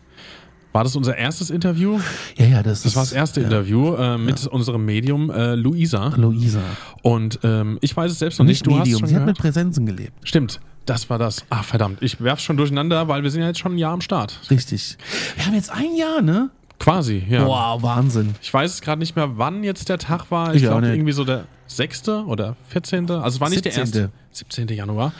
[0.71, 1.99] War das unser erstes Interview?
[2.37, 5.55] Ja, ja, das, Das ist war das erste ja, Interview äh, mit unserem Medium äh,
[5.55, 6.09] Luisa.
[6.15, 6.61] Luisa.
[7.01, 8.65] Und ähm, ich weiß es selbst noch nicht.
[8.65, 9.53] Nicht Du Medium, hast sie schon hat mit gehört?
[9.55, 10.13] Präsenzen gelebt.
[10.23, 11.43] Stimmt, das war das.
[11.49, 12.03] Ah, verdammt.
[12.03, 14.39] Ich werf's schon durcheinander, weil wir sind ja jetzt schon ein Jahr am Start.
[14.51, 14.97] Richtig.
[15.35, 16.51] Wir haben jetzt ein Jahr, ne?
[16.79, 17.45] Quasi, ja.
[17.45, 18.35] Wow, Wahnsinn.
[18.41, 20.49] Ich weiß es gerade nicht mehr, wann jetzt der Tag war.
[20.51, 20.93] Ich Ich glaube nicht.
[20.95, 22.07] irgendwie so der 6.
[22.09, 23.09] oder 14.
[23.09, 23.81] Also es war nicht der 17..
[24.01, 24.11] erste.
[24.31, 24.67] 17.
[24.69, 25.13] Januar.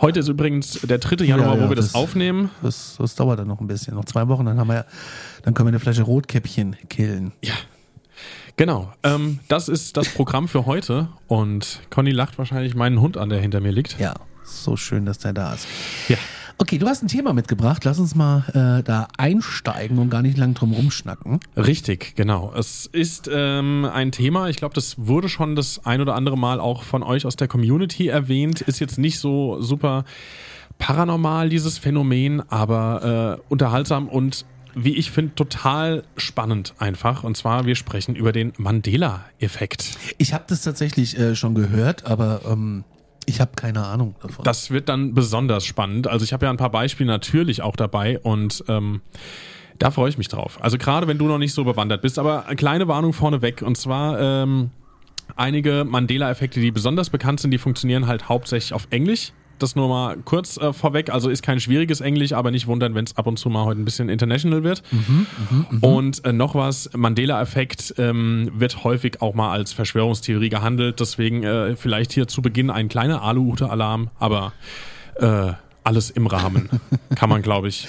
[0.00, 1.24] Heute ist übrigens der 3.
[1.24, 2.50] Januar, Ja, ja, wo wir das, das- aufnehmen.
[2.62, 3.94] Das, das dauert dann noch ein bisschen.
[3.94, 4.84] Noch zwei Wochen, dann haben wir,
[5.42, 7.32] dann können wir eine Flasche Rotkäppchen killen.
[8.56, 8.92] Genau.
[9.02, 11.08] Ähm, das ist das Programm für heute.
[11.26, 13.98] Und Conny lacht wahrscheinlich meinen Hund an, der hinter mir liegt.
[13.98, 14.14] Ja,
[14.44, 15.66] so schön, dass der da ist.
[16.08, 16.16] Ja.
[16.56, 17.84] Okay, du hast ein Thema mitgebracht.
[17.84, 21.40] Lass uns mal äh, da einsteigen und gar nicht lang drum rumschnacken.
[21.56, 22.52] Richtig, genau.
[22.56, 26.60] Es ist ähm, ein Thema, ich glaube, das wurde schon das ein oder andere Mal
[26.60, 28.60] auch von euch aus der Community erwähnt.
[28.60, 30.04] Ist jetzt nicht so super
[30.78, 34.44] paranormal, dieses Phänomen, aber äh, unterhaltsam und
[34.76, 37.22] wie ich finde, total spannend einfach.
[37.24, 39.92] Und zwar, wir sprechen über den Mandela-Effekt.
[40.18, 42.84] Ich habe das tatsächlich äh, schon gehört, aber ähm,
[43.26, 44.44] ich habe keine Ahnung davon.
[44.44, 46.06] Das wird dann besonders spannend.
[46.06, 49.00] Also ich habe ja ein paar Beispiele natürlich auch dabei und ähm,
[49.78, 50.58] da freue ich mich drauf.
[50.60, 53.76] Also gerade wenn du noch nicht so bewandert bist, aber eine kleine Warnung vorneweg und
[53.76, 54.70] zwar ähm,
[55.36, 59.32] einige Mandela-Effekte, die besonders bekannt sind, die funktionieren halt hauptsächlich auf Englisch.
[59.58, 61.10] Das nur mal kurz äh, vorweg.
[61.10, 63.80] Also ist kein schwieriges Englisch, aber nicht wundern, wenn es ab und zu mal heute
[63.80, 64.82] ein bisschen international wird.
[65.80, 71.00] Und äh, noch was, Mandela-Effekt ähm, wird häufig auch mal als Verschwörungstheorie gehandelt.
[71.00, 74.52] Deswegen äh, vielleicht hier zu Beginn ein kleiner Aluhute-Alarm, aber
[75.16, 75.52] äh,
[75.84, 76.68] alles im Rahmen
[77.14, 77.86] kann man, glaube ich,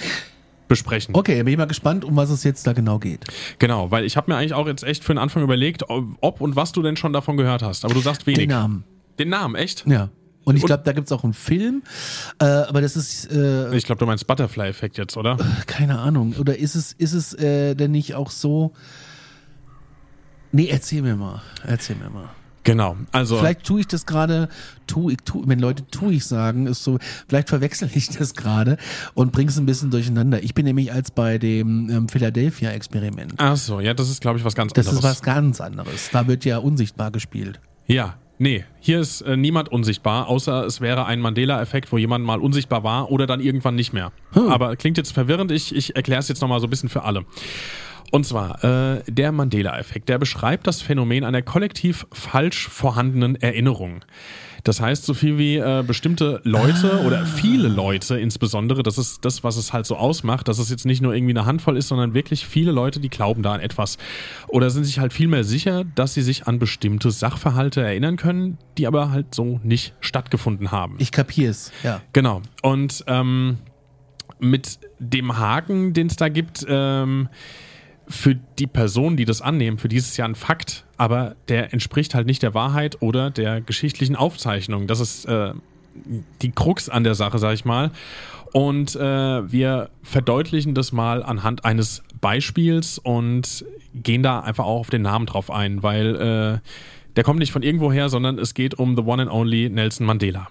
[0.68, 1.14] besprechen.
[1.14, 3.24] okay, bin ich mal gespannt, um was es jetzt da genau geht.
[3.58, 6.56] Genau, weil ich habe mir eigentlich auch jetzt echt für den Anfang überlegt, ob und
[6.56, 7.84] was du denn schon davon gehört hast.
[7.84, 8.40] Aber du sagst wenig.
[8.40, 8.84] Den Namen.
[9.18, 9.84] Den Namen, echt?
[9.86, 10.10] Ja.
[10.46, 11.82] Und ich glaube, da gibt's auch einen Film,
[12.38, 15.36] äh, aber das ist äh, Ich glaube, du meinst Butterfly-Effekt jetzt, oder?
[15.66, 16.34] keine Ahnung.
[16.38, 18.72] Oder ist es, ist es äh, denn nicht auch so?
[20.52, 21.42] Nee, erzähl mir mal.
[21.64, 22.30] Erzähl mir mal.
[22.62, 22.96] Genau.
[23.12, 24.48] Also Vielleicht tue ich das gerade,
[24.86, 26.98] tu, ich, tu, wenn Leute tu ich sagen, ist so,
[27.28, 28.76] vielleicht verwechsel ich das gerade
[29.14, 30.42] und bring's ein bisschen durcheinander.
[30.44, 33.34] Ich bin nämlich als bei dem ähm, Philadelphia-Experiment.
[33.38, 35.04] Ach so, ja, das ist, glaube ich, was ganz Das anderes.
[35.04, 36.10] ist was ganz anderes.
[36.12, 37.60] Da wird ja unsichtbar gespielt.
[37.86, 42.40] Ja, nee, hier ist äh, niemand unsichtbar, außer es wäre ein Mandela-Effekt, wo jemand mal
[42.40, 44.12] unsichtbar war oder dann irgendwann nicht mehr.
[44.50, 47.24] Aber klingt jetzt verwirrend, ich, ich erkläre es jetzt nochmal so ein bisschen für alle.
[48.12, 54.04] Und zwar, äh, der Mandela-Effekt, der beschreibt das Phänomen einer kollektiv falsch vorhandenen Erinnerung.
[54.66, 59.44] Das heißt, so viel wie äh, bestimmte Leute oder viele Leute insbesondere, das ist das,
[59.44, 62.14] was es halt so ausmacht, dass es jetzt nicht nur irgendwie eine Handvoll ist, sondern
[62.14, 63.96] wirklich viele Leute, die glauben da an etwas.
[64.48, 68.58] Oder sind sich halt viel mehr sicher, dass sie sich an bestimmte Sachverhalte erinnern können,
[68.76, 70.96] die aber halt so nicht stattgefunden haben.
[70.98, 72.00] Ich kapier's, ja.
[72.12, 72.42] Genau.
[72.62, 73.58] Und ähm,
[74.40, 77.28] mit dem Haken, den es da gibt, ähm,
[78.08, 81.72] für die Personen, die das annehmen, für die ist es ja ein Fakt, aber der
[81.72, 84.86] entspricht halt nicht der Wahrheit oder der geschichtlichen Aufzeichnung.
[84.86, 85.52] Das ist äh,
[86.42, 87.90] die Krux an der Sache, sag ich mal.
[88.52, 93.64] Und äh, wir verdeutlichen das mal anhand eines Beispiels und
[93.94, 96.68] gehen da einfach auch auf den Namen drauf ein, weil äh,
[97.16, 100.48] der kommt nicht von irgendwoher, sondern es geht um the one and only Nelson Mandela.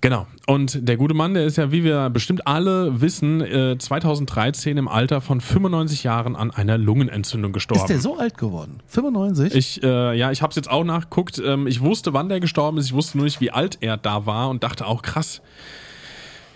[0.00, 0.26] Genau.
[0.46, 4.88] Und der gute Mann, der ist ja, wie wir bestimmt alle wissen, äh, 2013 im
[4.88, 7.82] Alter von 95 Jahren an einer Lungenentzündung gestorben.
[7.82, 8.80] Ist der so alt geworden?
[8.88, 9.54] 95?
[9.54, 11.40] Ich, äh, ja, ich habe es jetzt auch nachgeguckt.
[11.44, 12.86] Ähm, ich wusste, wann der gestorben ist.
[12.86, 15.40] Ich wusste nur nicht, wie alt er da war und dachte auch, krass.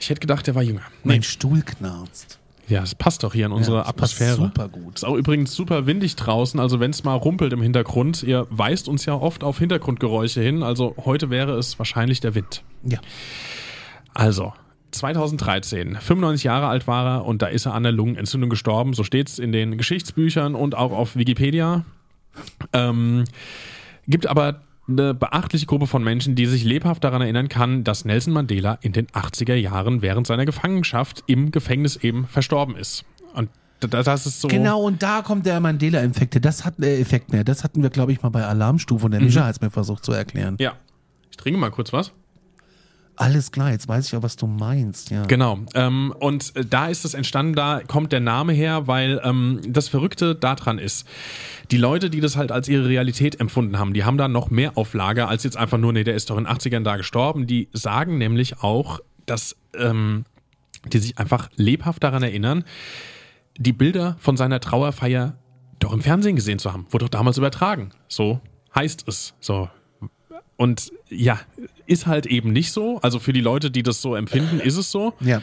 [0.00, 0.82] Ich hätte gedacht, der war jünger.
[1.04, 2.38] mein Stuhl knarzt.
[2.68, 4.36] Ja, es passt doch hier in unsere Ja, das passt Atmosphäre.
[4.36, 4.96] super gut.
[4.96, 8.88] Ist auch übrigens super windig draußen, also wenn es mal rumpelt im Hintergrund, ihr weist
[8.88, 12.62] uns ja oft auf Hintergrundgeräusche hin, also heute wäre es wahrscheinlich der Wind.
[12.82, 12.98] Ja.
[14.14, 14.52] Also,
[14.90, 18.94] 2013, 95 Jahre alt war er und da ist er an der Lungenentzündung gestorben.
[18.94, 21.84] So steht es in den Geschichtsbüchern und auch auf Wikipedia.
[22.72, 23.24] Ähm,
[24.06, 28.32] gibt aber eine beachtliche Gruppe von Menschen, die sich lebhaft daran erinnern kann, dass Nelson
[28.32, 33.04] Mandela in den 80er Jahren während seiner Gefangenschaft im Gefängnis eben verstorben ist.
[33.34, 33.50] Und
[33.80, 34.48] da- das ist so.
[34.48, 36.44] Genau, und da kommt der Mandela-Effekt.
[36.44, 37.42] Das hat äh, Effekt mehr.
[37.44, 40.04] Das hatten wir, glaube ich, mal bei Alarmstufe und der Mischa hat es mir versucht
[40.04, 40.56] zu erklären.
[40.60, 40.74] Ja.
[41.30, 42.12] Ich trinke mal kurz was.
[43.16, 45.10] Alles klar, jetzt weiß ich auch, was du meinst.
[45.10, 45.24] Ja.
[45.24, 45.60] Genau.
[45.74, 49.88] Ähm, und äh, da ist es entstanden, da kommt der Name her, weil ähm, das
[49.88, 51.06] Verrückte daran ist,
[51.70, 54.72] die Leute, die das halt als ihre Realität empfunden haben, die haben da noch mehr
[54.76, 57.46] auf Lager als jetzt einfach nur, nee, der ist doch in den 80ern da gestorben.
[57.46, 60.24] Die sagen nämlich auch, dass ähm,
[60.84, 62.64] die sich einfach lebhaft daran erinnern,
[63.58, 65.38] die Bilder von seiner Trauerfeier
[65.78, 66.86] doch im Fernsehen gesehen zu haben.
[66.90, 67.90] Wurde doch damals übertragen.
[68.08, 68.40] So
[68.74, 69.34] heißt es.
[69.40, 69.68] So.
[70.56, 71.40] Und ja,
[71.86, 72.98] ist halt eben nicht so.
[73.02, 75.14] Also für die Leute, die das so empfinden, ist es so.
[75.20, 75.42] ja.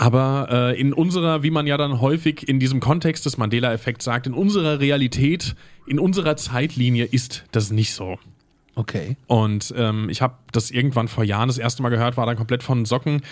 [0.00, 4.28] Aber äh, in unserer, wie man ja dann häufig in diesem Kontext des Mandela-Effekts sagt,
[4.28, 5.56] in unserer Realität,
[5.88, 8.16] in unserer Zeitlinie ist das nicht so.
[8.76, 9.16] Okay.
[9.26, 12.62] Und ähm, ich habe das irgendwann vor Jahren das erste Mal gehört, war dann komplett
[12.62, 13.22] von den Socken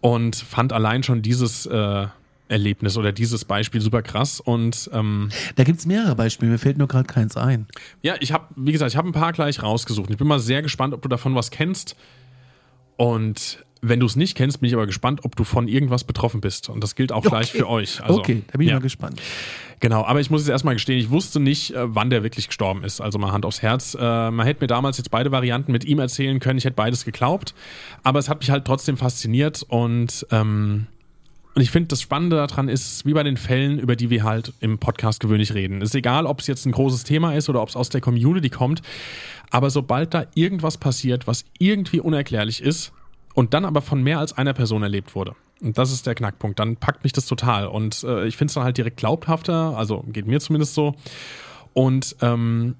[0.00, 2.06] und fand allein schon dieses äh,
[2.48, 4.40] Erlebnis oder dieses Beispiel super krass.
[4.40, 7.66] Und ähm, Da gibt es mehrere Beispiele, mir fällt nur gerade keins ein.
[8.02, 10.10] ja, ich habe, wie gesagt, ich habe ein paar gleich rausgesucht.
[10.10, 11.96] Ich bin mal sehr gespannt, ob du davon was kennst.
[12.96, 16.40] Und wenn du es nicht kennst, bin ich aber gespannt, ob du von irgendwas betroffen
[16.40, 16.68] bist.
[16.68, 18.02] Und das gilt auch gleich für euch.
[18.02, 18.76] Also, okay, da bin ich ja.
[18.76, 19.20] mal gespannt.
[19.80, 22.82] Genau, aber ich muss jetzt erstmal gestehen, ich wusste nicht, äh, wann der wirklich gestorben
[22.82, 23.00] ist.
[23.00, 23.94] Also mal Hand aufs Herz.
[23.94, 26.58] Äh, man hätte mir damals jetzt beide Varianten mit ihm erzählen können.
[26.58, 27.54] Ich hätte beides geglaubt.
[28.02, 30.86] Aber es hat mich halt trotzdem fasziniert und, ähm,
[31.58, 34.52] und ich finde, das Spannende daran ist, wie bei den Fällen, über die wir halt
[34.60, 35.82] im Podcast gewöhnlich reden.
[35.82, 38.00] Es ist egal, ob es jetzt ein großes Thema ist oder ob es aus der
[38.00, 38.80] Community kommt.
[39.50, 42.92] Aber sobald da irgendwas passiert, was irgendwie unerklärlich ist
[43.34, 46.60] und dann aber von mehr als einer Person erlebt wurde, und das ist der Knackpunkt,
[46.60, 47.66] dann packt mich das total.
[47.66, 50.94] Und äh, ich finde es dann halt direkt glaubhafter, also geht mir zumindest so.
[51.72, 52.76] Und ähm,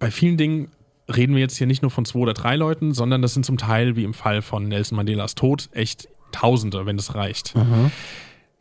[0.00, 0.72] bei vielen Dingen
[1.08, 3.58] reden wir jetzt hier nicht nur von zwei oder drei Leuten, sondern das sind zum
[3.58, 6.08] Teil, wie im Fall von Nelson Mandelas Tod, echt
[6.40, 7.54] Tausende, wenn es reicht.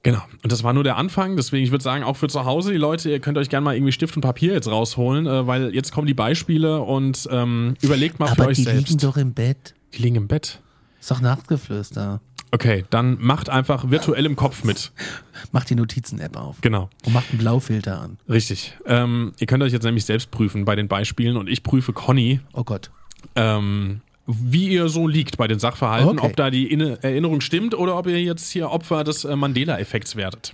[0.04, 0.22] Genau.
[0.44, 1.36] Und das war nur der Anfang.
[1.36, 3.76] Deswegen, ich würde sagen, auch für zu Hause, die Leute, ihr könnt euch gerne mal
[3.76, 8.20] irgendwie Stift und Papier jetzt rausholen, äh, weil jetzt kommen die Beispiele und ähm, überlegt
[8.20, 8.88] mal für Aber euch die selbst.
[8.90, 9.74] liegen doch im Bett.
[9.96, 10.62] die liegen im Bett.
[11.00, 12.22] Ist doch Nachtgeflüster.
[12.52, 14.94] Okay, dann macht einfach virtuell im Kopf mit.
[15.52, 16.62] Macht die Notizen-App auf.
[16.62, 16.90] Genau.
[17.06, 18.18] Und macht einen Blaufilter an.
[18.30, 18.78] Richtig.
[18.86, 22.40] Ähm, ihr könnt euch jetzt nämlich selbst prüfen bei den Beispielen und ich prüfe Conny,
[22.54, 22.90] Oh Gott.
[23.36, 26.26] ähm, wie ihr so liegt bei den Sachverhalten, Okay.
[26.28, 30.16] ob da die Inne Erinnerung stimmt oder ob ihr jetzt hier Opfer des äh, Mandela-Effekts
[30.16, 30.54] werdet.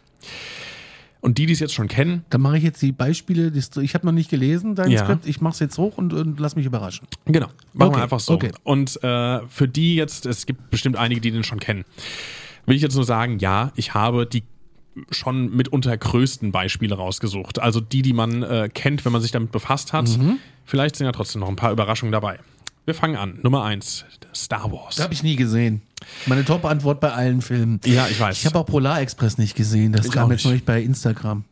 [1.21, 3.51] Und die, die es jetzt schon kennen, Dann mache ich jetzt die Beispiele.
[3.81, 5.05] Ich habe noch nicht gelesen, dein Ja.
[5.05, 5.25] Skript.
[5.25, 7.07] Ich mache es jetzt hoch und, und lass mich überraschen.
[7.25, 8.33] genau, machen Okay, wir einfach so.
[8.33, 8.51] okay.
[8.63, 11.85] Und äh, für die jetzt, es gibt bestimmt einige, die den schon kennen,
[12.65, 14.43] will ich jetzt nur sagen, ja, ich habe die
[15.11, 17.57] schon mitunter größten Beispiele rausgesucht.
[17.59, 20.09] Also die, die man äh, kennt, wenn man sich damit befasst hat.
[20.17, 20.39] Mhm.
[20.65, 22.37] Vielleicht sind ja trotzdem noch ein paar Überraschungen dabei.
[22.85, 23.39] Wir fangen an.
[23.41, 24.03] Nummer eins,
[24.35, 24.95] Star Wars.
[24.95, 25.81] Das habe ich nie gesehen.
[26.25, 27.79] Meine Top-Antwort bei allen Filmen.
[27.85, 28.37] Ja, ich weiß.
[28.37, 29.93] Ich habe auch Polar Express nicht gesehen.
[29.93, 31.45] Das Ich kam jetzt nicht bei Instagram.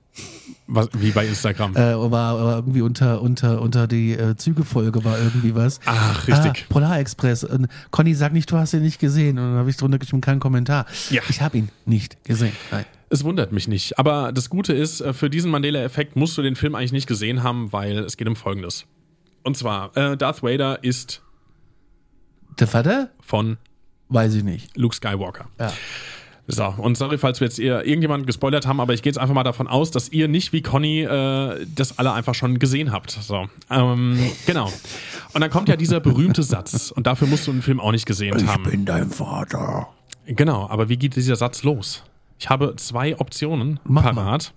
[0.67, 1.75] Was, wie bei Instagram.
[1.75, 5.79] Äh, war, war irgendwie unter, unter, unter die äh, Zügefolge war irgendwie was.
[5.85, 6.65] Ach, richtig.
[6.65, 7.43] Ah, Polar Express.
[7.43, 9.37] Und Conny sagt nicht, du hast ihn nicht gesehen.
[9.37, 10.85] Und dann habe ich drunter geschrieben, keinen Kommentar.
[11.09, 11.21] Ja.
[11.29, 12.53] Ich habe ihn nicht gesehen.
[12.71, 12.85] Nein.
[13.09, 13.99] Es wundert mich nicht.
[13.99, 17.43] Aber das Gute ist, äh, für diesen Mandela-Effekt musst du den Film eigentlich nicht gesehen
[17.43, 18.85] haben, weil es geht um Folgendes.
[19.43, 21.21] Und zwar, äh, Darth Vader ist
[22.59, 23.09] Der Vater?
[23.21, 23.57] von
[24.09, 24.75] Weiß ich nicht.
[24.77, 25.45] Luke Skywalker.
[25.57, 25.71] Ja.
[26.47, 29.43] So, und sorry, falls wir jetzt irgendjemanden gespoilert haben, aber ich gehe jetzt einfach mal
[29.43, 33.11] davon aus, dass ihr nicht wie Conny äh, das alle einfach schon gesehen habt.
[33.11, 34.69] So, ähm, genau.
[35.33, 38.05] Und dann kommt ja dieser berühmte Satz, und dafür musst du den Film auch nicht
[38.05, 38.63] gesehen haben.
[38.63, 39.87] bin dein Vater.
[40.25, 42.03] Genau, aber wie geht dieser Satz los?
[42.41, 44.55] Ich habe zwei Optionen Mach parat.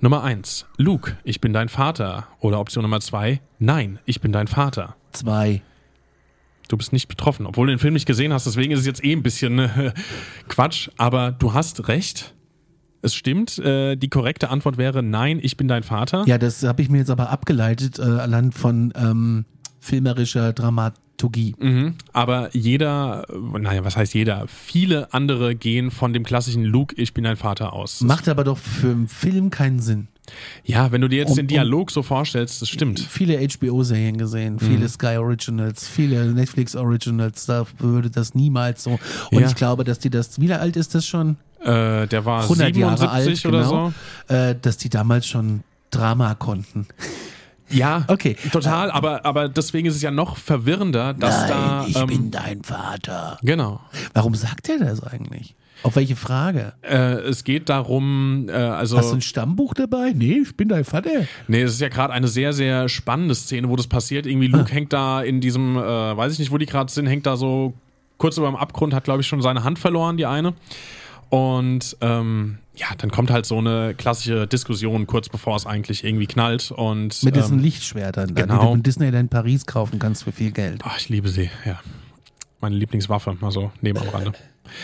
[0.00, 2.28] Nummer eins, Luke, ich bin dein Vater.
[2.38, 4.94] Oder Option Nummer zwei, nein, ich bin dein Vater.
[5.10, 5.60] Zwei.
[6.68, 9.04] Du bist nicht betroffen, obwohl du den Film nicht gesehen hast, deswegen ist es jetzt
[9.04, 9.92] eh ein bisschen äh,
[10.48, 12.36] Quatsch, aber du hast recht.
[13.02, 16.22] Es stimmt, äh, die korrekte Antwort wäre nein, ich bin dein Vater.
[16.28, 19.44] Ja, das habe ich mir jetzt aber abgeleitet, äh, anhand von ähm,
[19.80, 20.52] filmerischer
[21.18, 21.54] Dramaturgie.
[21.58, 21.94] Mhm.
[22.12, 23.26] Aber jeder,
[23.58, 24.46] naja, was heißt jeder?
[24.48, 28.00] Viele andere gehen von dem klassischen Luke, ich bin dein Vater aus.
[28.00, 30.08] Macht aber doch für einen Film keinen Sinn.
[30.64, 32.98] ja, wenn du dir jetzt Und- den Dialog so vorstellst, das stimmt.
[32.98, 38.98] Viele HBO-Serien gesehen, viele Sky Originals, viele Netflix Originals, da würde das niemals so.
[39.30, 39.46] Und Ja.
[39.48, 41.36] ich glaube, dass die das, wie alt ist das schon?
[41.60, 43.92] Äh, der war 100 Jahre 77 alt, oder genau.
[44.28, 44.34] so.
[44.34, 46.86] Äh, dass die damals schon Drama konnten.
[47.70, 48.36] Ja, Okay.
[48.52, 51.84] total, aber, aber deswegen ist es ja noch verwirrender, dass da.
[51.88, 53.38] ich ähm, bin dein Vater.
[53.42, 53.80] Genau.
[54.12, 55.54] Warum sagt er das eigentlich?
[55.82, 56.72] Auf welche Frage?
[56.82, 58.96] Äh, es geht darum, äh, also.
[58.96, 60.12] Hast du ein Stammbuch dabei?
[60.14, 61.10] Nee, ich bin dein Vater.
[61.48, 64.24] Nee, es ist ja gerade eine sehr, sehr spannende Szene, wo das passiert.
[64.26, 64.74] Irgendwie Luke Ah.
[64.74, 65.80] hängt da in diesem, äh,
[66.16, 67.74] weiß ich nicht, wo die gerade sind, hängt da so
[68.16, 70.54] kurz über dem Abgrund, hat, glaube ich, schon seine Hand verloren, die eine.
[71.34, 76.28] Und ähm, ja, dann kommt halt so eine klassische Diskussion, kurz bevor es eigentlich irgendwie
[76.28, 76.70] knallt.
[76.70, 78.60] Und Mit diesen ähm, Lichtschwertern, genau.
[78.60, 80.82] die du in Disneyland Paris kaufen kannst für viel Geld.
[80.84, 81.80] Ach, ich liebe sie, ja.
[82.64, 84.32] Meine Lieblingswaffe, mal so neben am Rande.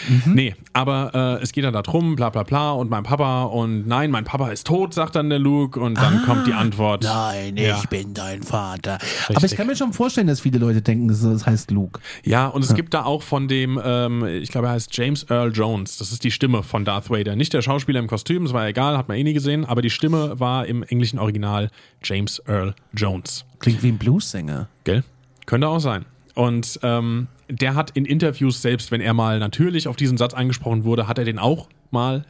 [0.07, 0.35] Mhm.
[0.35, 3.89] Nee, aber äh, es geht dann da drum, bla bla bla, und mein Papa und
[3.89, 7.07] nein, mein Papa ist tot, sagt dann der Luke, und dann kommt die Antwort.
[7.07, 7.79] Ah, Nein, Ja.
[7.79, 8.99] ich bin dein Vater.
[9.35, 11.99] Aber ich kann mir schon vorstellen, dass viele Leute denken, das heißt Luke.
[12.23, 15.51] Ja, und es gibt da auch von dem, ähm, ich glaube, er heißt James Earl
[15.55, 15.97] Jones.
[15.97, 17.35] Das ist die Stimme von Darth Vader.
[17.35, 19.91] Nicht der Schauspieler im Kostüm, das war egal, hat man eh nie gesehen, aber die
[19.91, 21.71] Stimme war im englischen Original
[22.05, 23.47] James Earl Jones.
[23.61, 24.69] Klingt wie ein Bluessänger.
[24.85, 25.05] Gell?
[25.47, 26.05] Könnte auch sein.
[26.35, 30.85] Und ähm, der hat in Interviews, selbst wenn er mal natürlich auf diesen Satz angesprochen
[30.85, 32.25] wurde, hat er den auch mal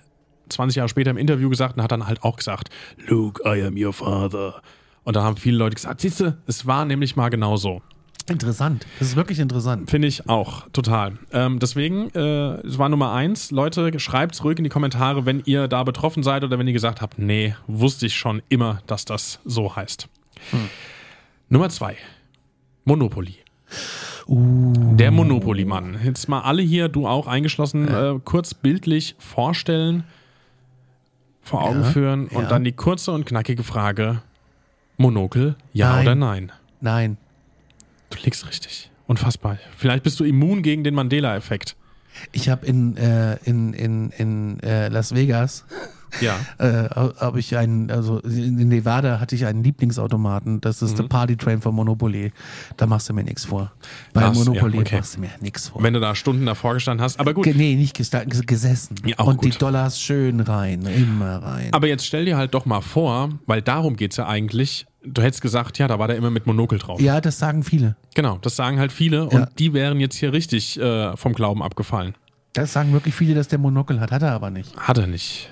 [0.49, 2.71] 20 Jahre später im Interview gesagt und hat dann halt auch gesagt,
[3.07, 4.63] Luke, I am your father.
[5.05, 7.83] Und da haben viele Leute gesagt, siehst du, es war nämlich mal genau so.
[8.29, 8.87] Interessant.
[8.99, 9.91] Das ist wirklich interessant.
[9.91, 11.19] Finde ich auch, total.
[11.33, 13.51] Ähm, deswegen, äh, es war Nummer eins.
[13.51, 17.01] Leute, schreibt's ruhig in die Kommentare, wenn ihr da betroffen seid oder wenn ihr gesagt
[17.01, 20.09] habt, nee, wusste ich schon immer, dass das so heißt.
[21.49, 21.97] Nummer zwei.
[22.85, 23.37] Monopoly.
[24.29, 25.99] Der Monopoly-Mann.
[26.05, 30.05] Jetzt mal alle hier, du auch eingeschlossen, äh, kurz bildlich vorstellen,
[31.43, 32.49] vor Augen Ja, führen und ja.
[32.49, 34.23] dann die kurze und knackige Frage:
[34.97, 36.03] Monokel, ja Nein.
[36.07, 36.53] oder nein?
[36.81, 37.17] Nein.
[38.11, 38.91] Du liegst richtig.
[39.07, 39.59] Unfassbar.
[39.77, 41.77] Vielleicht bist du immun gegen den Mandela-Effekt.
[42.33, 45.65] Ich habe in, äh, in, in, in äh, Las Vegas
[46.21, 46.37] Ja.
[46.59, 46.89] äh,
[47.21, 50.61] habe ich einen, also in Nevada hatte ich einen Lieblingsautomaten.
[50.61, 52.33] Das ist der Party Train von Monopoly.
[52.77, 53.73] Da machst du mir nichts vor.
[54.13, 54.97] Bei Ach, Monopoly ja, okay.
[54.97, 55.83] machst du mir nichts vor.
[55.83, 57.21] Wenn du da Stunden davor gestanden hast.
[57.21, 57.45] Aber gut.
[57.45, 58.97] Ge- Nee, nicht gesta- ges- gesessen.
[59.05, 59.61] Ja, auch Und die gut.
[59.63, 61.69] Dollars schön rein, immer rein.
[61.73, 64.87] Aber jetzt stell dir halt doch mal vor, weil darum geht's ja eigentlich.
[65.03, 67.01] Du hättest gesagt, ja, da war der immer mit Monokel drauf.
[67.01, 67.97] ja, das sagen viele.
[68.15, 69.49] Genau, das sagen halt viele und Ja.
[69.59, 72.15] die wären jetzt hier richtig äh, vom Glauben abgefallen.
[72.53, 74.11] Das sagen wirklich viele, dass der Monokel hat.
[74.11, 74.77] Hat er aber nicht.
[74.77, 75.51] Hat er nicht.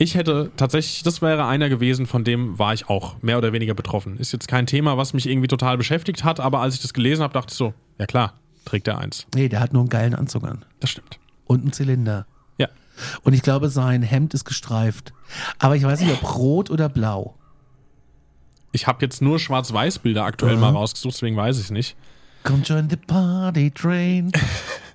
[0.00, 3.74] Ich hätte tatsächlich, das wäre einer gewesen, von dem war ich auch mehr oder weniger
[3.74, 4.16] betroffen.
[4.16, 7.22] Ist jetzt kein Thema, was mich irgendwie total beschäftigt hat, aber als ich das gelesen
[7.22, 9.26] habe, dachte ich so, ja klar, trägt er eins.
[9.34, 10.64] Nee, der hat nur einen geilen Anzug an.
[10.78, 11.18] Das stimmt.
[11.46, 12.26] Und einen Zylinder.
[12.58, 12.68] Ja.
[13.22, 15.12] Und ich glaube, sein Hemd ist gestreift.
[15.58, 17.34] Aber ich weiß nicht, ob rot oder blau.
[18.70, 21.96] Ich habe jetzt nur Schwarz-Weiß-Bilder aktuell mal rausgesucht, deswegen weiß ich es nicht.
[22.44, 24.30] Come join the party train.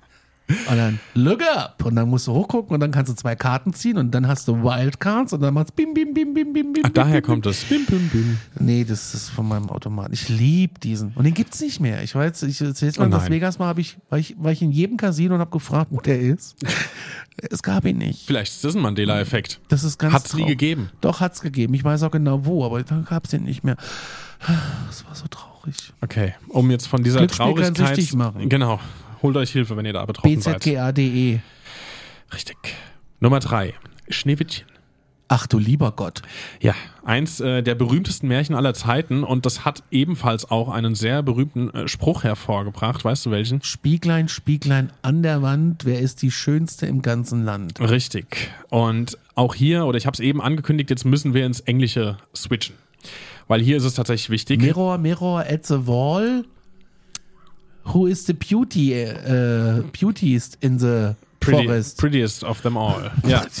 [0.46, 1.82] Und dann look up.
[1.84, 4.46] Und dann musst du hochgucken und dann kannst du zwei Karten ziehen und dann hast
[4.46, 6.82] du Wildcards und dann macht's bim, bim, bim, bim, bim, bim.
[6.84, 7.64] Ach, bim, daher bim, kommt es.
[7.64, 8.38] Bim, bim, bim.
[8.54, 8.66] bim.
[8.66, 10.12] Nee, das ist von meinem Automaten.
[10.12, 11.12] Ich liebe diesen.
[11.14, 12.02] Und den gibt's nicht mehr.
[12.02, 13.30] Ich weiß, ich erzähl's mal Oh in Las.
[13.30, 16.00] Vegas mal, hab ich, war, ich, war ich in jedem Casino und habe gefragt, wo
[16.00, 16.56] der ist.
[17.50, 18.26] es gab ihn nicht.
[18.26, 19.60] Vielleicht ist das ein Mandela-Effekt.
[19.68, 20.58] Das ist ganz Hat's nie traurig.
[20.58, 20.90] gegeben.
[21.00, 21.72] Doch, hat's gegeben.
[21.72, 23.76] Ich weiß auch genau wo, aber dann gab's ihn nicht mehr.
[24.86, 25.94] Das war so traurig.
[26.02, 27.76] Okay, um jetzt von dieser Traurigkeit.
[27.96, 28.46] süchtig machen.
[28.50, 28.78] Genau.
[29.24, 30.60] Holt euch Hilfe, wenn ihr da betroffen seid.
[30.60, 31.38] BZGA.de.
[32.34, 32.56] Richtig.
[33.20, 33.72] Nummer drei.
[34.10, 34.66] Schneewittchen.
[35.28, 36.20] Ach du lieber Gott.
[36.60, 41.22] Ja, eins äh, der berühmtesten Märchen aller Zeiten und das hat ebenfalls auch einen sehr
[41.22, 43.02] berühmten äh, Spruch hervorgebracht.
[43.02, 43.62] Weißt du welchen?
[43.62, 47.80] Spieglein, Spieglein an der Wand, wer ist die Schönste im ganzen Land?
[47.80, 48.50] Richtig.
[48.68, 52.76] Und auch hier, oder ich habe es eben angekündigt, jetzt müssen wir ins Englische switchen.
[53.48, 54.60] Weil hier ist es tatsächlich wichtig.
[54.60, 56.44] Mirror, Mirror at the wall.
[57.92, 61.98] Who is the beauty, äh, beautiest in the Pretty, forest?
[61.98, 63.10] prettiest of them all.
[63.26, 63.44] Ja.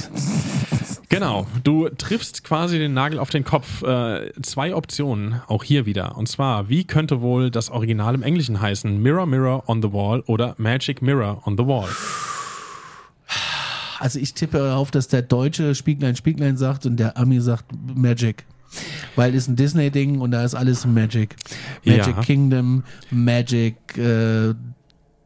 [1.10, 3.82] Genau, du triffst quasi den Nagel auf den Kopf.
[3.82, 6.16] Äh, zwei Optionen, auch hier wieder.
[6.16, 9.00] Und zwar, wie könnte wohl das Original im Englischen heißen?
[9.00, 11.88] Mirror, Mirror on the Wall oder Magic Mirror on the Wall?
[14.00, 18.44] Also ich tippe darauf, dass der Deutsche Spieglein, Spieglein sagt und der Ami sagt Magic.
[19.16, 21.36] Weil es ein Disney-Ding und da ist alles Magic.
[21.84, 22.22] Magic Ja.
[22.22, 24.54] Kingdom, Magic äh,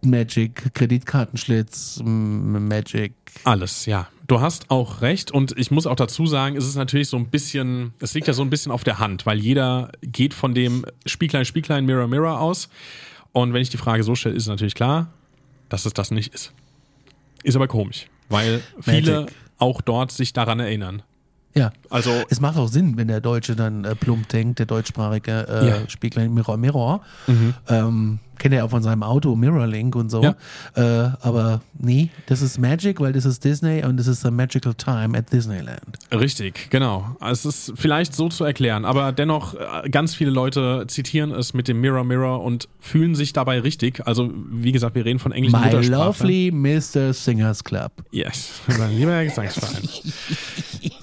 [0.02, 3.14] Magic, Kreditkartenschlitz, Magic.
[3.44, 4.08] Alles, ja.
[4.26, 7.28] Du hast auch recht und ich muss auch dazu sagen, es ist natürlich so ein
[7.28, 10.84] bisschen, es liegt ja so ein bisschen auf der Hand, weil jeder geht von dem
[11.06, 12.68] Spieglein, Spieglein, Mirror, Mirror aus.
[13.32, 15.12] Und wenn ich die Frage so stelle, ist natürlich klar,
[15.68, 16.52] dass es das nicht ist.
[17.42, 19.34] Ist aber komisch, weil viele Magic.
[19.58, 21.02] auch dort sich daran erinnern.
[21.54, 21.72] Ja.
[21.90, 25.68] Also, Es macht auch Sinn, wenn der Deutsche dann äh, plump denkt, der deutschsprachige äh,
[25.68, 25.78] Ja.
[25.80, 25.88] Mhm.
[25.88, 27.00] Spieglein Mirror Mirror.
[27.68, 30.22] Ähm, kennt er ja auch von seinem Auto Mirrorlink und so.
[30.22, 30.36] Ja.
[30.74, 34.74] Äh, aber nee, das ist Magic, weil das ist Disney und das ist a magical
[34.74, 35.98] time at Disneyland.
[36.12, 37.16] Richtig, genau.
[37.20, 41.68] Es ist vielleicht so zu erklären, aber dennoch, äh, ganz viele Leute zitieren es mit
[41.68, 44.06] dem Mirror Mirror und fühlen sich dabei richtig.
[44.06, 47.12] Also, wie gesagt, wir reden von englischen My lovely Mr.
[47.12, 47.92] Singers Club.
[48.10, 49.88] Yes, mein lieber Gesangsverein.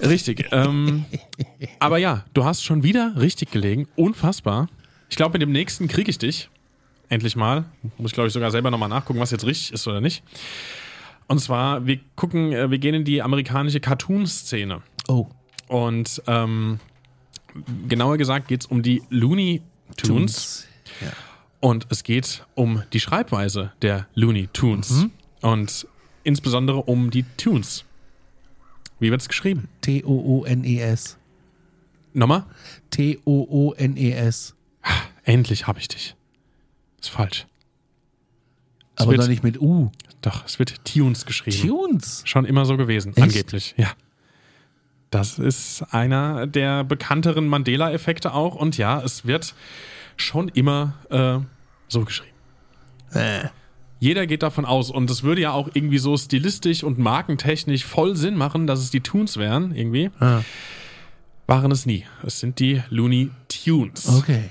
[0.00, 0.48] richtig.
[0.52, 1.04] Ähm,
[1.78, 3.86] aber ja, du hast schon wieder richtig gelegen.
[3.96, 4.68] Unfassbar.
[5.08, 6.50] Ich glaube, mit dem nächsten kriege ich dich.
[7.08, 7.64] Endlich mal.
[7.98, 10.22] Muss ich, glaube ich, sogar selber nochmal nachgucken, was jetzt richtig ist oder nicht.
[11.28, 14.82] Und zwar, wir gucken, äh, wir gehen in die amerikanische Cartoon-Szene.
[15.08, 15.26] Oh.
[15.68, 16.80] Und ähm,
[17.88, 19.62] genauer gesagt geht es um die Looney
[19.96, 20.66] Tunes.
[21.00, 21.12] Ja.
[21.60, 25.06] Und es geht um die Schreibweise der Looney Tunes.
[25.42, 25.86] Und
[26.22, 27.84] insbesondere um die Tunes.
[28.98, 29.68] Wie wird es geschrieben?
[29.82, 31.18] T-O-O-N-E-S.
[32.14, 32.44] Nochmal?
[32.90, 34.54] T-O-O-N-E-S.
[35.24, 36.15] Endlich habe ich dich.
[37.00, 37.46] Ist falsch.
[38.96, 39.90] Es Aber doch nicht mit U.
[40.22, 41.68] Doch, es wird Tunes geschrieben.
[41.68, 42.22] Tunes.
[42.24, 43.22] Schon immer so gewesen, Echt?
[43.22, 43.92] angeblich, ja.
[45.10, 48.54] Das ist einer der bekannteren Mandela-Effekte auch.
[48.54, 49.54] Und ja, es wird
[50.16, 51.38] schon immer äh,
[51.88, 52.34] so geschrieben.
[53.12, 53.48] Äh.
[53.98, 54.90] Jeder geht davon aus.
[54.90, 58.90] Und es würde ja auch irgendwie so stilistisch und markentechnisch voll Sinn machen, dass es
[58.90, 60.10] die Tunes wären, irgendwie.
[60.20, 60.42] Ah.
[61.46, 62.04] Waren es nie.
[62.24, 64.08] Es sind die Looney Tunes.
[64.08, 64.50] Okay.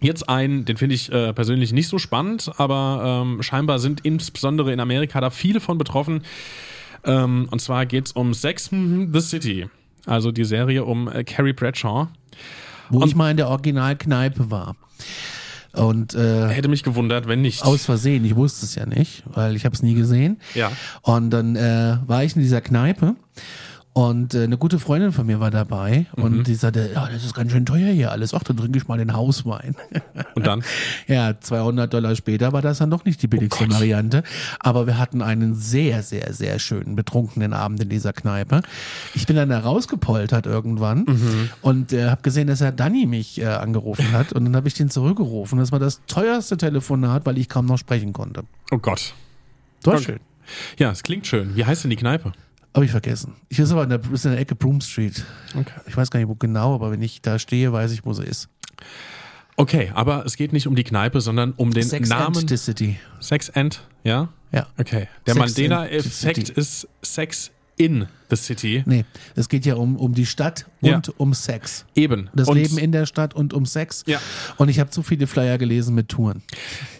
[0.00, 4.72] Jetzt einen, den finde ich äh, persönlich nicht so spannend, aber ähm, scheinbar sind insbesondere
[4.72, 6.22] in Amerika da viele von betroffen.
[7.04, 9.66] Ähm, und zwar geht es um Sex the City,
[10.04, 12.08] also die Serie um äh, Carrie Bradshaw.
[12.90, 14.76] Wo ich mal in der Originalkneipe war.
[15.72, 17.64] Und äh, Hätte mich gewundert, wenn nicht.
[17.64, 20.40] aus Versehen, ich wusste es ja nicht, weil ich habe es nie gesehen.
[20.54, 20.72] Ja.
[21.02, 23.14] Und dann äh, war ich in dieser Kneipe
[23.96, 26.22] und äh, eine gute Freundin von mir war dabei Mhm.
[26.22, 28.34] und die sagte, ja, das ist ganz schön teuer hier alles.
[28.34, 29.74] Ach, dann trinke ich mal den Hauswein.
[30.34, 30.62] Und dann?
[31.08, 33.70] ja, 200 Dollar später war das dann doch nicht die billigste Oh.
[33.72, 34.22] Variante.
[34.60, 38.60] Aber wir hatten einen sehr, sehr, sehr schönen betrunkenen Abend in dieser Kneipe.
[39.14, 41.48] Ich bin dann da rausgepoltert irgendwann Mhm.
[41.62, 44.74] und äh, habe gesehen, dass Herr Danny mich äh, angerufen hat und dann habe ich
[44.74, 45.58] den zurückgerufen.
[45.58, 48.42] Das war das teuerste Telefonat, weil ich kaum noch sprechen konnte.
[48.70, 49.14] Oh Gott.
[49.82, 50.04] Das war Okay.
[50.04, 50.20] schön.
[50.78, 51.56] Ja, es klingt schön.
[51.56, 52.32] Wie heißt denn die Kneipe?
[52.76, 53.32] Habe ich vergessen.
[53.48, 55.24] Ich ist aber in der, ist in der Ecke Broom Street.
[55.54, 55.72] Okay.
[55.86, 58.24] Ich weiß gar nicht, wo genau, aber wenn ich da stehe, weiß ich, wo sie
[58.24, 58.50] ist.
[59.56, 62.36] Okay, aber es geht nicht um die Kneipe, sondern um den Sex Namen.
[62.36, 62.98] and the City.
[63.18, 64.28] Sex and, ja?
[64.52, 64.66] Ja.
[64.76, 65.08] Okay.
[65.26, 68.82] Der Sex Mandela-Effekt ist Sex in the City.
[68.86, 70.96] Nee, es geht ja um, um die Stadt Ja.
[70.96, 71.84] und um Sex.
[71.94, 72.28] Eben.
[72.34, 74.02] Das Und- Leben in der Stadt und um Sex.
[74.06, 74.18] Ja.
[74.56, 76.42] Und ich habe zu viele Flyer gelesen mit Touren.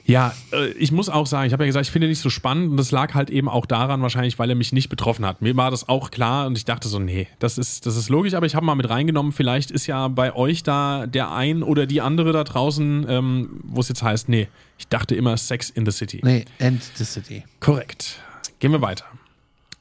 [0.05, 2.71] Ja, äh, ich muss auch sagen, ich habe ja gesagt, ich finde nicht so spannend
[2.71, 5.43] und das lag halt eben auch daran wahrscheinlich, weil er mich nicht betroffen hat.
[5.43, 8.35] Mir war das auch klar und ich dachte so, nee, das ist, das ist logisch,
[8.35, 11.87] aber ich habe mal mit reingenommen, vielleicht ist ja bei euch da der ein oder
[11.87, 14.47] die andere da draußen, ähm, wo es jetzt heißt, nee,
[14.79, 16.21] ich dachte immer Sex in the City.
[16.23, 17.43] Nee, and the City.
[17.61, 18.21] Korrekt.
[18.61, 19.07] Gehen wir weiter.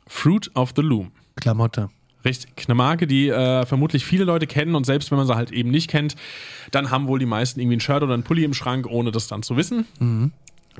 [0.07, 1.11] Fruit of the Loom.
[1.35, 1.89] Klamotte.
[2.23, 2.51] Richtig.
[2.67, 5.69] Eine Marke, die äh, vermutlich viele Leute kennen und selbst wenn man sie halt eben
[5.69, 6.15] nicht kennt,
[6.71, 9.27] dann haben wohl die meisten irgendwie ein Shirt oder ein Pulli im Schrank, ohne das
[9.27, 9.85] dann zu wissen.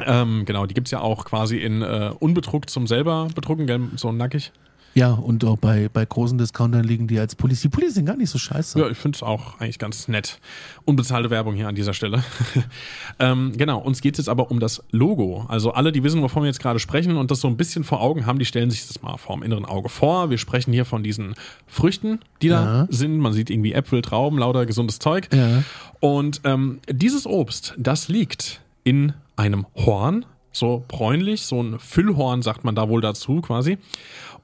[0.03, 3.89] Ähm, genau, die gibt's ja auch quasi in äh, unbedruckt zum selber bedrucken, gell?
[3.95, 4.51] so nackig.
[4.97, 7.59] Ja, und auch bei, bei großen Discountern liegen die als Pullis.
[7.61, 8.79] Die Pullis sind gar nicht so scheiße.
[8.79, 10.39] Ja, ich finde es auch eigentlich ganz nett.
[10.85, 12.23] Unbezahlte Werbung hier an dieser Stelle.
[13.19, 15.45] ähm, genau, uns geht es jetzt aber um das Logo.
[15.49, 18.01] Also alle, die wissen, wovon wir jetzt gerade sprechen und das so ein bisschen vor
[18.01, 20.29] Augen haben, die stellen sich das mal vor dem inneren Auge vor.
[20.29, 21.35] Wir sprechen hier von diesen
[21.67, 22.87] Früchten, die da Ja.
[22.89, 23.17] sind.
[23.17, 25.27] Man sieht irgendwie Äpfel, Trauben, lauter gesundes Zeug.
[25.33, 25.63] Ja.
[25.99, 32.63] Und ähm, dieses Obst, das liegt in einem Horn, so bräunlich, so ein Füllhorn sagt
[32.63, 33.77] man da wohl dazu quasi.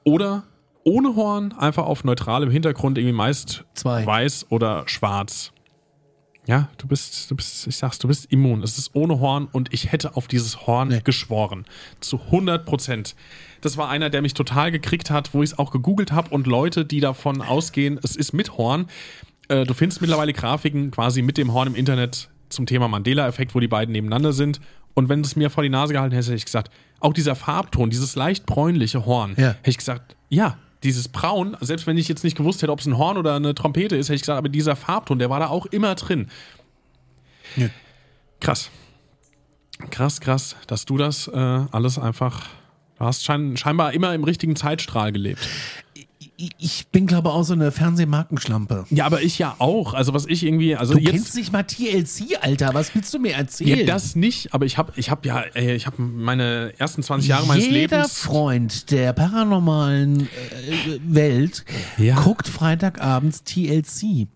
[0.04, 0.44] Oder
[0.84, 4.04] ohne Horn, einfach auf neutralem Hintergrund, irgendwie meist Zwei.
[4.04, 5.52] weiß oder schwarz.
[6.44, 8.64] Ja, du bist, du bist, ich sag's, du bist immun.
[8.64, 11.00] Es ist ohne Horn und ich hätte auf dieses Horn Nee.
[11.04, 11.64] geschworen.
[12.00, 13.14] Zu 100 Prozent.
[13.60, 16.48] Das war einer, der mich total gekriegt hat, wo ich es auch gegoogelt habe und
[16.48, 18.86] Leute, die davon ausgehen, es ist mit Horn.
[19.46, 23.60] Äh, du findest mittlerweile Grafiken quasi mit dem Horn im Internet zum Thema Mandela-Effekt, wo
[23.60, 24.60] die beiden nebeneinander sind.
[24.94, 27.34] Und wenn du es mir vor die Nase gehalten hättest, hätte ich gesagt, auch dieser
[27.34, 29.48] Farbton, dieses leicht bräunliche Horn, Ja.
[29.48, 32.86] hätte ich gesagt, ja, dieses Braun, selbst wenn ich jetzt nicht gewusst hätte, ob es
[32.86, 35.46] ein Horn oder eine Trompete ist, hätte ich gesagt, aber dieser Farbton, der war da
[35.48, 36.28] auch immer drin.
[37.56, 37.68] Ja.
[38.40, 38.70] Krass.
[39.90, 42.46] Krass, krass, dass du das äh, alles einfach.
[42.98, 45.40] Du hast schein, scheinbar immer im richtigen Zeitstrahl gelebt.
[46.58, 48.84] Ich- bin, glaube ich, auch so eine Fernsehmarkenschlampe.
[48.90, 49.94] Ja, aber ich ja auch.
[49.94, 51.10] Also was ich irgendwie, also Du jetzt.
[51.12, 52.74] kennst nicht mal TLC, Alter.
[52.74, 53.78] Was willst du mir erzählen?
[53.80, 57.28] ja, das nicht, aber ich habe ich hab ja, ey, ich habe meine ersten 20
[57.28, 58.18] Jahre meines Jeder Lebens.
[58.18, 60.26] Freund der paranormalen äh,
[61.06, 61.64] Welt
[61.98, 62.16] Ja.
[62.20, 64.26] guckt Freitagabends TLC.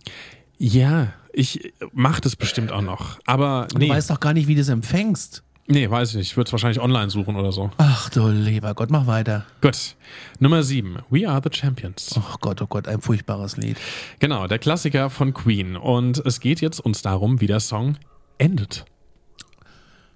[0.59, 3.19] Ja, ich mach das bestimmt auch noch.
[3.27, 5.43] Aber Du nee, weißt doch gar nicht, wie du es empfängst.
[5.67, 6.31] Nee, weiß ich nicht.
[6.31, 7.71] Ich würde es wahrscheinlich online suchen oder so.
[7.79, 9.45] Ach du lieber Gott, mach weiter.
[9.61, 9.97] Gut.
[10.39, 10.99] Nummer 7.
[11.11, 12.15] We are the Champions.
[12.17, 13.77] Oh Gott, oh Gott, ein furchtbares Lied.
[14.19, 15.77] Genau, der Klassiker von Queen.
[15.77, 17.97] Und es geht jetzt uns darum, wie der Song
[18.39, 18.85] endet.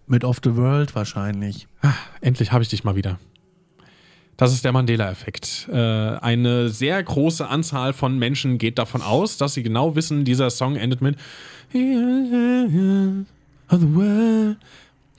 [0.06, 1.68] Mit Off the World wahrscheinlich.
[1.82, 3.18] Ah, endlich habe ich dich mal wieder.
[4.40, 5.68] Das ist der Mandela-Effekt.
[5.70, 10.48] Äh, eine sehr große Anzahl von Menschen geht davon aus, dass sie genau wissen, dieser
[10.48, 11.18] Song endet mit